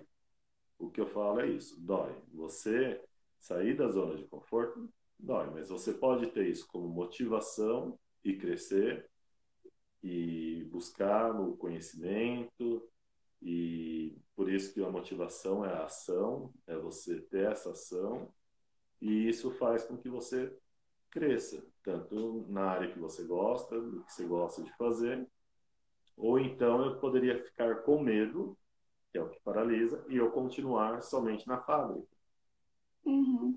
[0.78, 2.14] O que eu falo é isso, dói.
[2.32, 3.00] Você
[3.38, 4.88] sair da zona de conforto,
[5.18, 9.09] dói, mas você pode ter isso como motivação e crescer
[10.03, 12.88] e buscar o conhecimento
[13.40, 18.32] e por isso que a motivação é a ação, é você ter essa ação
[19.00, 20.57] e isso faz com que você
[21.11, 25.28] cresça, tanto na área que você gosta, do que você gosta de fazer,
[26.16, 28.57] ou então eu poderia ficar com medo,
[29.12, 32.08] que é o que paralisa, e eu continuar somente na fábrica.
[33.04, 33.56] Uhum.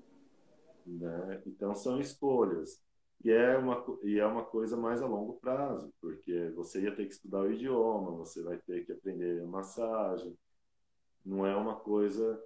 [0.86, 1.42] Né?
[1.46, 2.80] Então são escolhas.
[3.24, 7.06] E é, uma, e é uma coisa mais a longo prazo, porque você ia ter
[7.06, 10.36] que estudar o idioma, você vai ter que aprender massagem.
[11.24, 12.40] Não é uma coisa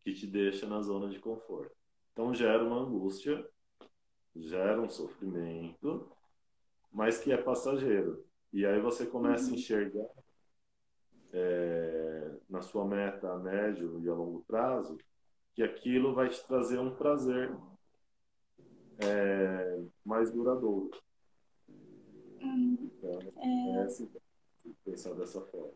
[0.00, 1.74] que te deixa na zona de conforto.
[2.12, 3.44] Então gera uma angústia,
[4.36, 6.08] gera um sofrimento,
[6.92, 8.24] mas que é passageiro.
[8.52, 9.54] E aí você começa uhum.
[9.54, 10.08] a enxergar
[11.32, 12.07] é,
[12.48, 14.96] na sua meta a médio e a longo prazo
[15.54, 17.54] que aquilo vai te trazer um prazer
[18.98, 20.90] é, mais duradouro.
[22.40, 22.78] Uhum.
[22.80, 23.70] Então, é...
[23.70, 24.08] é assim,
[24.84, 25.72] pensar dessa forma.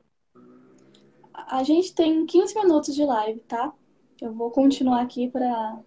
[1.35, 3.73] A gente tem 15 minutos de live, tá?
[4.21, 5.83] Eu vou continuar aqui para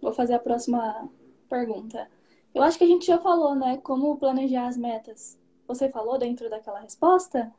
[0.00, 1.08] Vou fazer a próxima
[1.48, 2.08] pergunta.
[2.54, 3.78] Eu acho que a gente já falou, né?
[3.78, 5.38] Como planejar as metas.
[5.66, 7.52] Você falou dentro daquela resposta?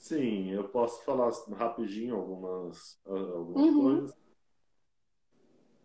[0.00, 3.82] Sim, eu posso falar rapidinho algumas, algumas uhum.
[3.82, 4.18] coisas.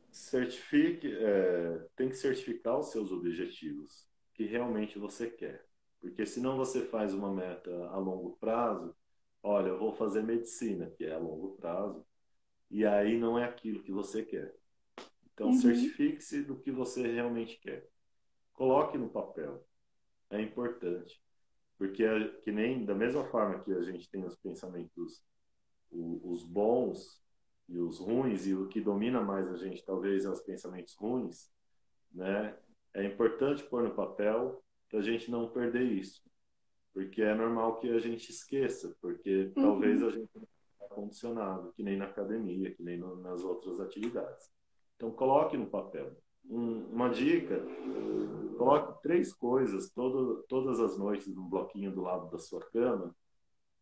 [0.09, 5.65] Certifique, é, tem que certificar os seus objetivos, que realmente você quer.
[5.99, 8.95] Porque senão você faz uma meta a longo prazo,
[9.43, 12.05] olha, eu vou fazer medicina, que é a longo prazo,
[12.71, 14.55] e aí não é aquilo que você quer.
[15.33, 15.59] Então, uhum.
[15.59, 17.85] certifique-se do que você realmente quer.
[18.53, 19.67] Coloque no papel.
[20.29, 21.21] É importante.
[21.77, 25.23] Porque, é que nem da mesma forma que a gente tem os pensamentos,
[25.91, 27.21] os bons
[27.67, 31.51] e os ruins, e o que domina mais a gente talvez é os pensamentos ruins,
[32.11, 32.57] né?
[32.93, 36.23] É importante pôr no papel para a gente não perder isso.
[36.93, 39.63] Porque é normal que a gente esqueça, porque uhum.
[39.63, 43.81] talvez a gente não esteja condicionado, que nem na academia, que nem no, nas outras
[43.81, 44.49] atividades.
[44.95, 46.15] Então, coloque no papel.
[46.49, 47.61] Um, uma dica:
[48.57, 53.15] coloque três coisas todo, todas as noites num bloquinho do lado da sua cama,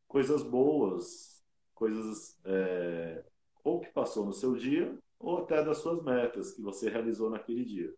[0.06, 1.42] coisas boas,
[1.74, 3.24] coisas é,
[3.64, 7.64] ou que passou no seu dia, ou até das suas metas que você realizou naquele
[7.64, 7.96] dia.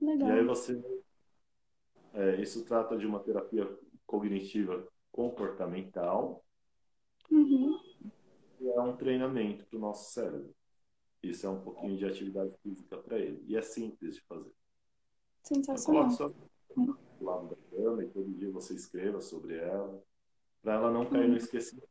[0.00, 0.30] Legal.
[0.30, 0.82] E aí você.
[2.12, 6.44] É, isso trata de uma terapia cognitiva comportamental.
[7.30, 7.78] Uhum.
[8.60, 10.52] E é um treinamento para o nosso cérebro.
[11.22, 13.44] Isso é um pouquinho de atividade física para ele.
[13.46, 14.52] E é simples de fazer.
[15.42, 16.08] Sensacional.
[16.76, 20.02] Do lado da cama e todo dia você escreva sobre ela,
[20.62, 21.36] para ela não cair no uhum.
[21.36, 21.88] esquecimento.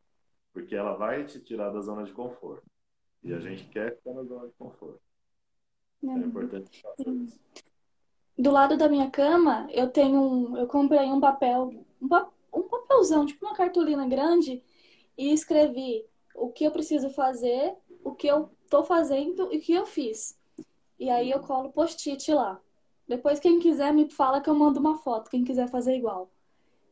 [0.53, 2.63] Porque ela vai te tirar da zona de conforto.
[3.23, 4.99] E a gente quer ficar na zona de conforto.
[6.01, 7.39] Então, é importante isso.
[8.37, 11.71] Do lado da minha cama, eu tenho um, eu comprei um papel,
[12.01, 12.07] um,
[12.53, 14.63] um papelzão, tipo uma cartolina grande,
[15.17, 19.73] e escrevi o que eu preciso fazer, o que eu tô fazendo e o que
[19.73, 20.37] eu fiz.
[20.99, 22.59] E aí eu colo post-it lá.
[23.11, 26.31] Depois, quem quiser, me fala que eu mando uma foto, quem quiser fazer igual.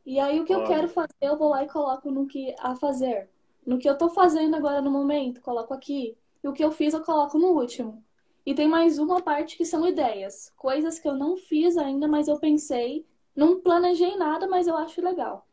[0.04, 0.64] E aí, o que Olha.
[0.64, 3.30] eu quero fazer, eu vou lá e coloco no que a fazer.
[3.66, 6.14] No que eu tô fazendo agora no momento, coloco aqui.
[6.44, 8.04] E o que eu fiz, eu coloco no último.
[8.44, 10.52] E tem mais uma parte que são ideias.
[10.58, 13.06] Coisas que eu não fiz ainda, mas eu pensei.
[13.34, 15.46] Não planejei nada, mas eu acho legal.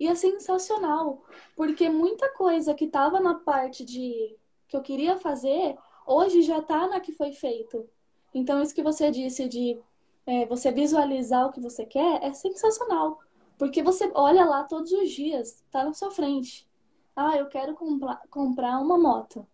[0.00, 4.34] E é sensacional, porque muita coisa que tava na parte de
[4.66, 7.86] que eu queria fazer, hoje já tá na que foi feito.
[8.32, 9.78] Então, isso que você disse de
[10.26, 13.20] é, você visualizar o que você quer é sensacional.
[13.56, 16.68] Porque você olha lá todos os dias, tá na sua frente.
[17.14, 19.46] Ah, eu quero comprar, comprar uma moto.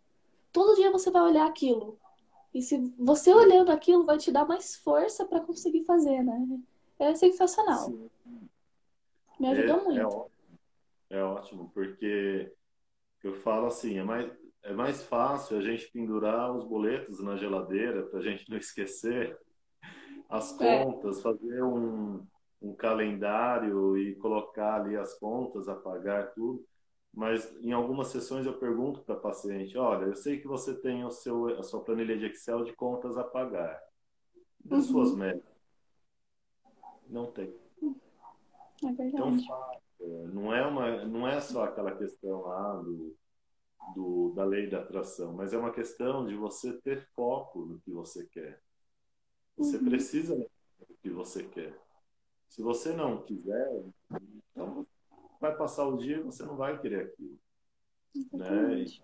[0.53, 1.99] Todo dia você vai olhar aquilo.
[2.53, 6.61] E se você olhando aquilo, vai te dar mais força para conseguir fazer, né?
[6.99, 7.87] É sensacional.
[7.87, 8.11] Sim.
[9.39, 10.01] Me ajudou é, muito.
[10.01, 10.31] É ótimo.
[11.11, 12.53] é ótimo, porque
[13.23, 14.31] eu falo assim, é mais,
[14.63, 19.39] é mais fácil a gente pendurar os boletos na geladeira para a gente não esquecer
[20.33, 20.85] as é.
[20.85, 21.23] contas, é.
[21.23, 22.27] fazer um,
[22.61, 26.65] um calendário e colocar ali as contas, apagar tudo.
[27.15, 31.05] Mas em algumas sessões eu pergunto para a paciente: olha, eu sei que você tem
[31.05, 33.79] o seu, a sua planilha de Excel de contas a pagar.
[34.65, 34.93] Das uhum.
[34.93, 35.53] suas metas.
[37.09, 37.55] Não tem.
[38.85, 39.09] É verdade.
[39.09, 39.33] Então,
[40.33, 43.15] não é, uma, não é só aquela questão lá do
[43.95, 47.91] do, da lei da atração, mas é uma questão de você ter foco no que
[47.91, 48.61] você quer.
[49.57, 49.85] Você uhum.
[49.85, 50.49] precisa do
[51.01, 51.79] que você quer.
[52.49, 53.83] Se você não quiser,
[54.51, 54.87] então
[55.41, 57.39] vai passar o dia e você não vai querer aquilo.
[58.33, 58.83] Né?
[58.83, 59.03] E,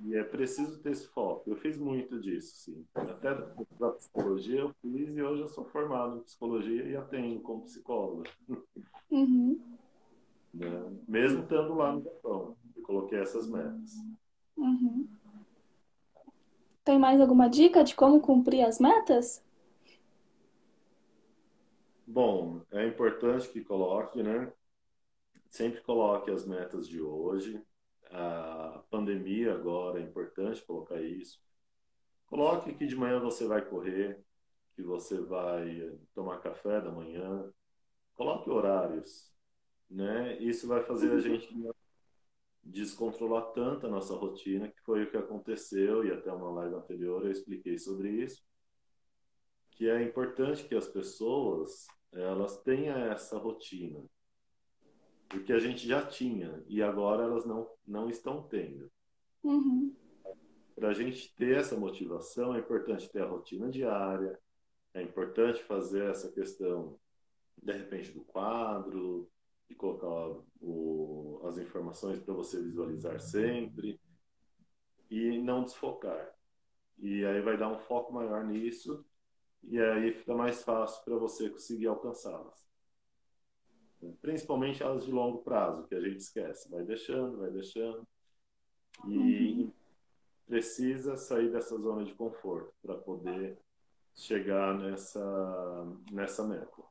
[0.00, 1.48] e, é preciso ter esse foco.
[1.50, 2.86] Eu fiz muito disso, sim.
[2.94, 3.34] Até
[3.78, 8.28] da psicologia eu fiz e hoje eu sou formado em psicologia e atendo como psicóloga.
[9.10, 9.60] Uhum.
[10.52, 10.96] Né?
[11.06, 12.56] Mesmo estando lá no Japão
[12.90, 13.94] coloquei essas metas.
[14.56, 15.06] Uhum.
[16.84, 19.44] Tem mais alguma dica de como cumprir as metas?
[22.12, 24.52] Bom, é importante que coloque, né?
[25.48, 27.62] Sempre coloque as metas de hoje.
[28.10, 31.40] A pandemia agora é importante colocar isso.
[32.26, 34.20] Coloque que de manhã você vai correr,
[34.74, 37.48] que você vai tomar café da manhã.
[38.14, 39.32] Coloque horários,
[39.88, 40.36] né?
[40.42, 41.20] Isso vai fazer a uhum.
[41.20, 41.54] gente
[42.60, 47.24] descontrolar tanto a nossa rotina, que foi o que aconteceu, e até uma live anterior
[47.24, 48.42] eu expliquei sobre isso,
[49.70, 54.02] que é importante que as pessoas elas tenham essa rotina,
[55.28, 58.90] porque a gente já tinha, e agora elas não, não estão tendo.
[59.42, 59.94] Uhum.
[60.74, 64.38] Para a gente ter essa motivação, é importante ter a rotina diária,
[64.94, 66.98] é importante fazer essa questão,
[67.62, 69.30] de repente, do quadro,
[69.68, 74.00] de colocar o, as informações para você visualizar sempre
[75.08, 76.34] e não desfocar.
[76.98, 79.04] E aí vai dar um foco maior nisso
[79.64, 82.68] e aí fica mais fácil para você conseguir alcançá-las.
[84.22, 86.70] Principalmente as de longo prazo, que a gente esquece.
[86.70, 88.06] Vai deixando, vai deixando.
[89.06, 89.72] E uhum.
[90.46, 93.58] precisa sair dessa zona de conforto para poder
[94.14, 96.82] chegar nessa, nessa meta.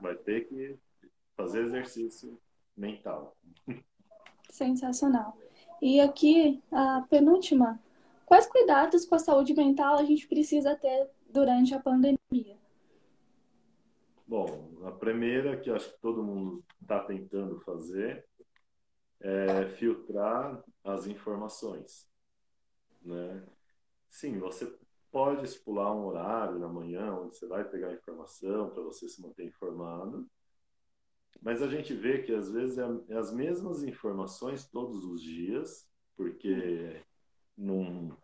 [0.00, 0.76] Vai ter que
[1.36, 2.38] fazer exercício
[2.76, 3.36] mental.
[4.50, 5.36] Sensacional.
[5.80, 7.78] E aqui, a penúltima.
[8.24, 12.56] Quais cuidados com a saúde mental a gente precisa ter durante a pandemia?
[14.26, 18.26] Bom, a primeira que acho que todo mundo está tentando fazer
[19.20, 22.08] é filtrar as informações,
[23.02, 23.44] né?
[24.08, 24.74] Sim, você
[25.12, 29.44] pode estipular um horário na manhã onde você vai pegar informação para você se manter
[29.44, 30.26] informado,
[31.42, 35.86] mas a gente vê que às vezes é, é as mesmas informações todos os dias,
[36.16, 37.02] porque
[37.56, 38.16] não,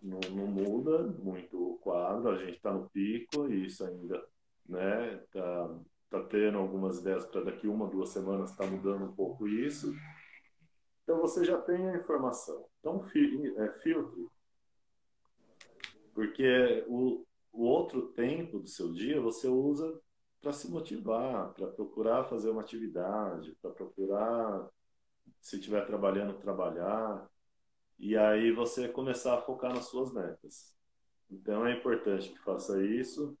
[0.00, 4.24] não, não muda muito o quadro, a gente está no pico e isso ainda
[4.68, 5.78] né, tá,
[6.10, 9.92] tá tendo algumas ideias para daqui uma, duas semanas está mudando um pouco isso.
[11.02, 12.66] Então você já tem a informação.
[12.80, 13.02] Então
[13.56, 14.28] é, filtre.
[16.14, 19.98] Porque o, o outro tempo do seu dia você usa
[20.40, 24.68] para se motivar, para procurar fazer uma atividade, para procurar,
[25.40, 27.28] se estiver trabalhando, trabalhar.
[27.98, 30.74] E aí você começar a focar nas suas metas.
[31.30, 33.36] Então é importante que faça isso.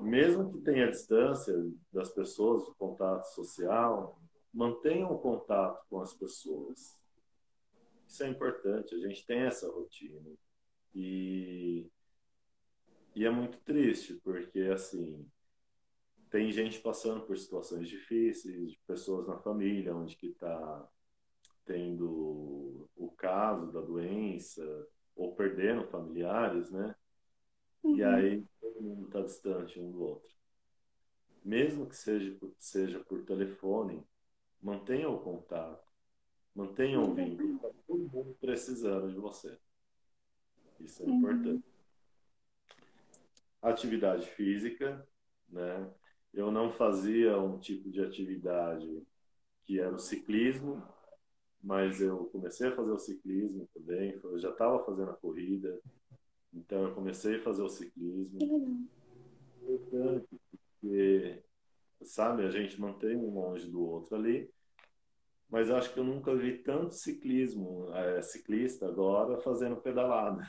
[0.00, 1.54] Mesmo que tenha distância
[1.92, 4.18] das pessoas, o contato social,
[4.52, 6.98] mantenha o contato com as pessoas.
[8.08, 10.30] Isso é importante, a gente tem essa rotina.
[10.94, 11.90] E
[13.14, 15.26] e é muito triste, porque, assim,
[16.30, 20.88] tem gente passando por situações difíceis, pessoas na família onde que está
[21.70, 26.96] tendo o caso da doença, ou perdendo familiares, né?
[27.84, 27.96] Uhum.
[27.96, 30.34] E aí todo mundo está distante um do outro.
[31.44, 34.02] Mesmo que seja, seja por telefone,
[34.60, 35.88] mantenha o contato,
[36.52, 39.56] mantenha o vínculo, está todo mundo precisando de você.
[40.80, 41.18] Isso é uhum.
[41.18, 41.64] importante
[43.62, 45.06] atividade física,
[45.48, 45.88] né?
[46.32, 49.06] Eu não fazia um tipo de atividade
[49.64, 50.82] que era o ciclismo,
[51.62, 54.18] mas eu comecei a fazer o ciclismo também.
[54.22, 55.80] Eu já estava fazendo a corrida,
[56.52, 58.38] então eu comecei a fazer o ciclismo.
[59.62, 61.42] Importante, porque,
[62.02, 64.50] sabe, a gente mantém um longe do outro ali.
[65.48, 70.48] Mas acho que eu nunca vi tanto ciclismo, é, ciclista agora fazendo pedalada.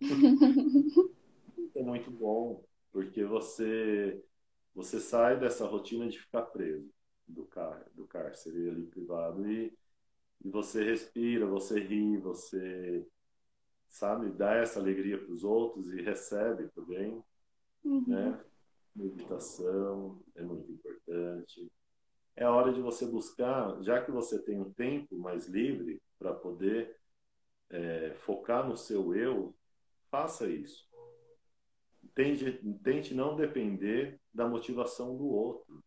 [1.76, 4.22] é muito bom, porque você
[4.74, 6.90] você sai dessa rotina de ficar preso
[7.28, 9.72] do car do cárcere ali privado e,
[10.44, 13.06] e você respira, você ri, você
[13.88, 17.22] sabe dá essa alegria para os outros e recebe também,
[17.84, 18.04] uhum.
[18.06, 18.44] né?
[18.94, 21.70] Meditação é muito importante.
[22.34, 26.96] É hora de você buscar, já que você tem um tempo mais livre para poder
[27.70, 29.54] é, focar no seu eu,
[30.10, 30.92] faça isso
[32.14, 35.82] tente, tente não depender da motivação do outro.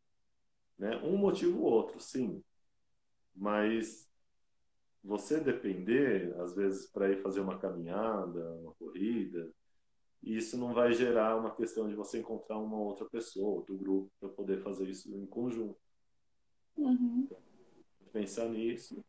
[0.77, 0.97] Né?
[0.97, 2.43] Um motivo ou outro, sim.
[3.35, 4.09] Mas
[5.05, 9.51] você depender, às vezes, para ir fazer uma caminhada, uma corrida,
[10.21, 14.29] isso não vai gerar uma questão de você encontrar uma outra pessoa, outro grupo, para
[14.29, 15.77] poder fazer isso em conjunto.
[16.75, 17.29] Uhum.
[18.11, 19.05] Pensar nisso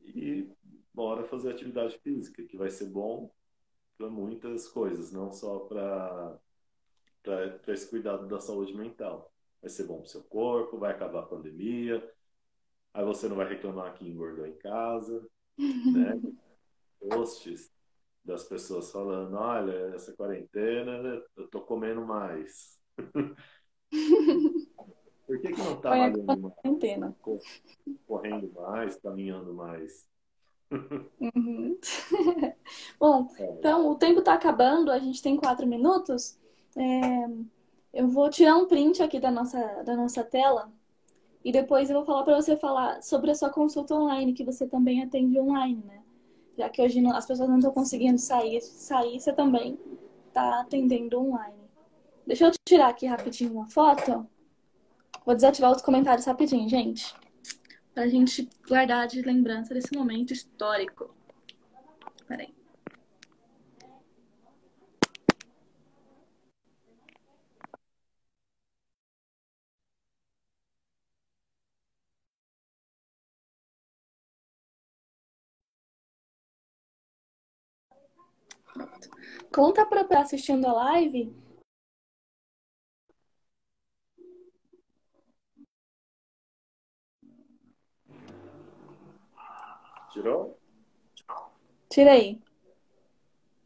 [0.00, 0.50] e
[0.92, 3.32] bora fazer atividade física, que vai ser bom
[3.96, 6.36] para muitas coisas, não só para
[7.68, 9.32] esse cuidado da saúde mental.
[9.60, 12.02] Vai ser bom para o seu corpo, vai acabar a pandemia,
[12.94, 15.26] aí você não vai reclamar que engordou em casa,
[15.58, 16.20] né?
[17.00, 17.70] Posts
[18.24, 22.78] das pessoas falando, olha, essa quarentena eu tô comendo mais.
[25.26, 26.54] Por que, que não tá malhando mais?
[28.06, 30.06] Correndo mais, caminhando mais.
[31.20, 31.78] Uhum.
[32.98, 33.44] Bom, é.
[33.58, 36.38] então o tempo está acabando, a gente tem quatro minutos.
[36.76, 37.26] É,
[37.92, 40.72] eu vou tirar um print aqui da nossa, da nossa tela
[41.44, 44.66] e depois eu vou falar para você falar sobre a sua consulta online, que você
[44.66, 46.00] também atende online, né?
[46.56, 49.78] Já que hoje as pessoas não estão conseguindo sair, sair, você também
[50.28, 51.56] está atendendo online.
[52.26, 54.26] Deixa eu tirar aqui rapidinho uma foto.
[55.24, 57.14] Vou desativar os comentários rapidinho, gente
[57.94, 61.14] para a gente guardar de lembrança desse momento histórico.
[62.26, 62.54] Peraí.
[79.54, 81.34] Conta para estar assistindo a live
[90.12, 90.60] Tirou?
[91.88, 92.42] Tirei.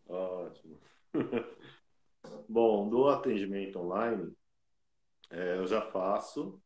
[0.08, 0.78] Ótimo.
[2.48, 4.32] Bom, do atendimento online,
[5.28, 6.62] É, eu já faço,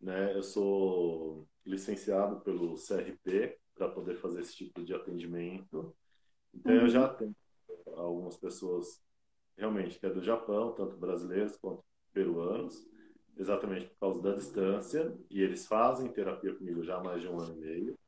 [0.00, 0.34] né?
[0.34, 5.94] Eu sou licenciado pelo CRP para poder fazer esse tipo de atendimento.
[6.54, 6.80] Então uhum.
[6.80, 7.36] eu já tenho
[7.96, 9.02] algumas pessoas
[9.56, 12.86] realmente que é do Japão, tanto brasileiros quanto peruanos,
[13.36, 17.38] exatamente por causa da distância, e eles fazem terapia comigo já há mais de um
[17.38, 17.98] ano e meio.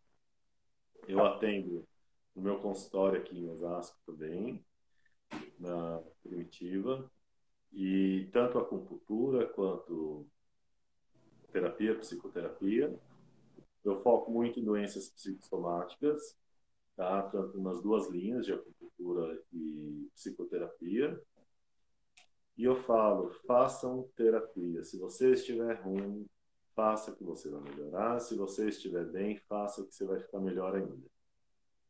[1.07, 1.87] Eu atendo
[2.35, 4.64] no meu consultório aqui em Osasco também,
[5.59, 7.11] na Primitiva,
[7.72, 10.26] e tanto a acupuntura quanto
[11.53, 12.99] terapia, psicoterapia.
[13.85, 16.37] Eu foco muito em doenças psicossomáticas,
[17.01, 17.22] tá?
[17.22, 21.18] tanto nas duas linhas de acupuntura e psicoterapia.
[22.59, 24.84] E eu falo, façam terapia.
[24.84, 26.26] Se você estiver ruim,
[26.76, 28.20] faça que você vai melhorar.
[28.20, 31.09] Se você estiver bem, faça que você vai ficar melhor ainda.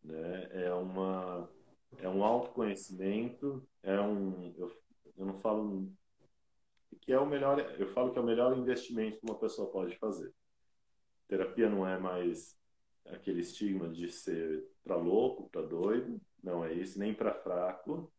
[0.04, 0.48] Né?
[0.66, 1.50] É uma
[1.98, 4.70] é um autoconhecimento, é um eu,
[5.16, 5.92] eu não falo
[7.00, 9.98] que é o melhor, eu falo que é o melhor investimento que uma pessoa pode
[9.98, 10.32] fazer.
[11.26, 12.59] Terapia não é mais
[13.06, 18.10] aquele estigma de ser para louco, para doido, não é isso, nem para fraco.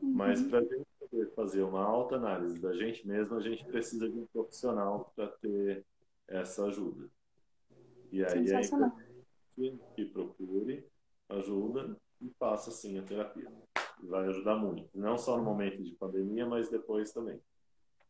[0.00, 0.12] Uhum.
[0.12, 4.08] Mas para a gente poder fazer uma alta análise da gente mesmo, a gente precisa
[4.08, 5.84] de um profissional para ter
[6.28, 7.08] essa ajuda.
[8.10, 9.12] E aí é importante
[9.94, 10.86] que procure
[11.28, 13.50] ajuda e faça sim a terapia.
[14.02, 17.40] Vai ajudar muito, não só no momento de pandemia, mas depois também.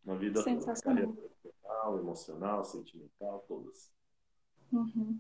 [0.04, 3.92] Na vida toda, emocional, sentimental, todas.
[4.72, 5.18] Uhum.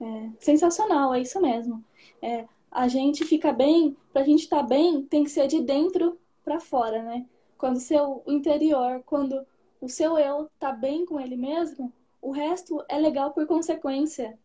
[0.00, 1.84] É, sensacional, é isso mesmo.
[2.22, 5.60] É, a gente fica bem, para a gente estar tá bem, tem que ser de
[5.60, 7.26] dentro para fora, né?
[7.56, 9.44] Quando o seu interior, quando
[9.80, 14.38] o seu eu tá bem com ele mesmo, o resto é legal por consequência.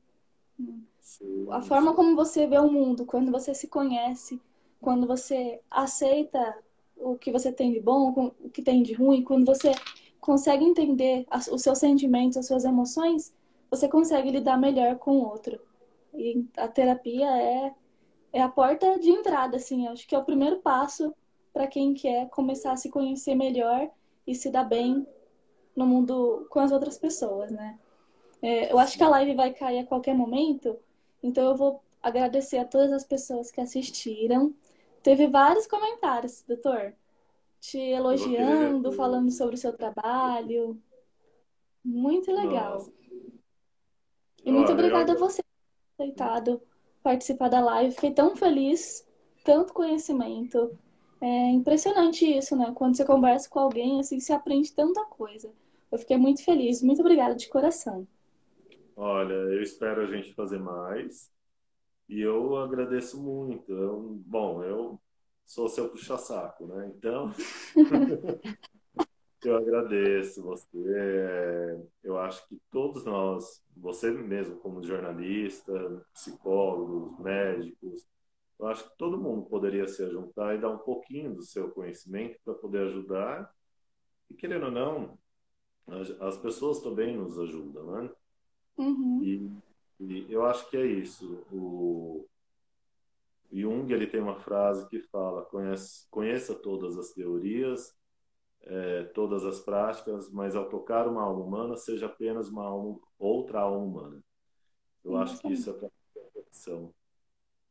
[1.51, 4.41] A forma como você vê o mundo, quando você se conhece,
[4.81, 6.57] quando você aceita
[6.95, 9.71] o que você tem de bom, o que tem de ruim, quando você
[10.19, 13.33] consegue entender os seus sentimentos, as suas emoções,
[13.75, 15.59] você consegue lidar melhor com o outro.
[16.13, 17.73] E a terapia é,
[18.31, 21.11] é a porta de entrada, assim, acho que é o primeiro passo
[21.51, 23.89] para quem quer começar a se conhecer melhor
[24.27, 25.07] e se dar bem
[25.75, 27.79] no mundo com as outras pessoas, né?
[28.43, 30.77] É, eu acho que a live vai cair a qualquer momento,
[31.23, 34.53] então eu vou agradecer a todas as pessoas que assistiram.
[35.01, 36.93] Teve vários comentários, doutor,
[37.59, 40.79] te elogiando, falando sobre o seu trabalho.
[41.83, 42.73] Muito legal.
[42.73, 43.02] Nossa.
[44.45, 45.15] E muito Olha, obrigada eu...
[45.15, 45.49] a você por
[45.97, 46.61] ter aceitado
[47.03, 47.93] participar da live.
[47.95, 49.05] Fiquei tão feliz,
[49.43, 50.77] tanto conhecimento.
[51.21, 52.71] É impressionante isso, né?
[52.75, 55.51] Quando você conversa com alguém, assim, você aprende tanta coisa.
[55.91, 56.81] Eu fiquei muito feliz.
[56.81, 58.07] Muito obrigada de coração.
[58.95, 61.31] Olha, eu espero a gente fazer mais.
[62.09, 63.71] E eu agradeço muito.
[63.71, 65.01] Eu, bom, eu
[65.45, 66.91] sou seu puxa-saco, né?
[66.95, 67.31] Então,
[69.47, 71.83] eu agradeço você.
[72.03, 78.05] Eu acho que todos nós, você mesmo como jornalista, psicólogos, médicos,
[78.59, 82.39] eu acho que todo mundo poderia se juntar e dar um pouquinho do seu conhecimento
[82.43, 83.53] para poder ajudar.
[84.29, 85.17] E querendo ou não,
[86.21, 88.09] as pessoas também nos ajudam, né?
[88.77, 89.21] Uhum.
[89.21, 89.51] E,
[89.99, 91.45] e, eu acho que é isso.
[91.51, 92.27] O
[93.51, 95.47] Jung ele tem uma frase que fala:
[96.09, 97.95] conheça todas as teorias,
[98.65, 103.61] é, todas as práticas, mas ao tocar uma alma humana, seja apenas uma alma, outra
[103.61, 104.23] alma humana.
[105.03, 106.93] Eu acho que isso é a opção,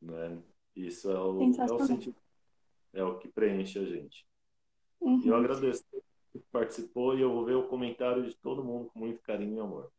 [0.00, 0.38] né?
[0.76, 2.16] Isso é o, é o sentido,
[2.92, 4.26] é o que preenche a gente.
[5.00, 5.20] Uhum.
[5.24, 5.84] E eu agradeço
[6.32, 9.60] que participou e eu vou ver o comentário de todo mundo com muito carinho e
[9.60, 9.90] amor.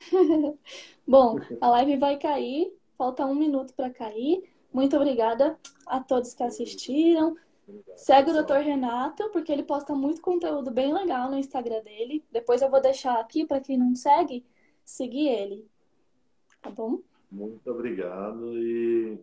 [1.06, 4.50] Bom, a live vai cair, falta um minuto para cair.
[4.72, 7.36] Muito obrigada a todos que assistiram.
[7.96, 8.58] Segue o Dr.
[8.58, 12.24] Renato, porque ele posta muito conteúdo bem legal no Instagram dele.
[12.30, 14.44] Depois eu vou deixar aqui para quem não segue,
[14.84, 15.68] seguir ele.
[16.62, 17.00] Tá bom?
[17.30, 19.18] Muito obrigado e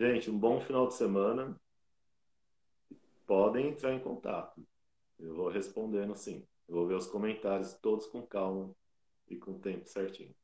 [0.00, 1.54] Gente, um bom final de semana.
[3.26, 4.66] Podem entrar em contato.
[5.18, 6.42] Eu vou respondendo sim.
[6.66, 8.74] Eu vou ver os comentários todos com calma
[9.28, 10.34] e com o tempo certinho.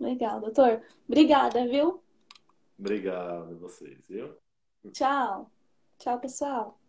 [0.00, 0.82] Legal, doutor.
[1.06, 2.02] Obrigada, viu?
[2.78, 4.34] Obrigado a vocês, viu?
[4.90, 5.50] Tchau.
[6.02, 6.81] Tchau, pessoal.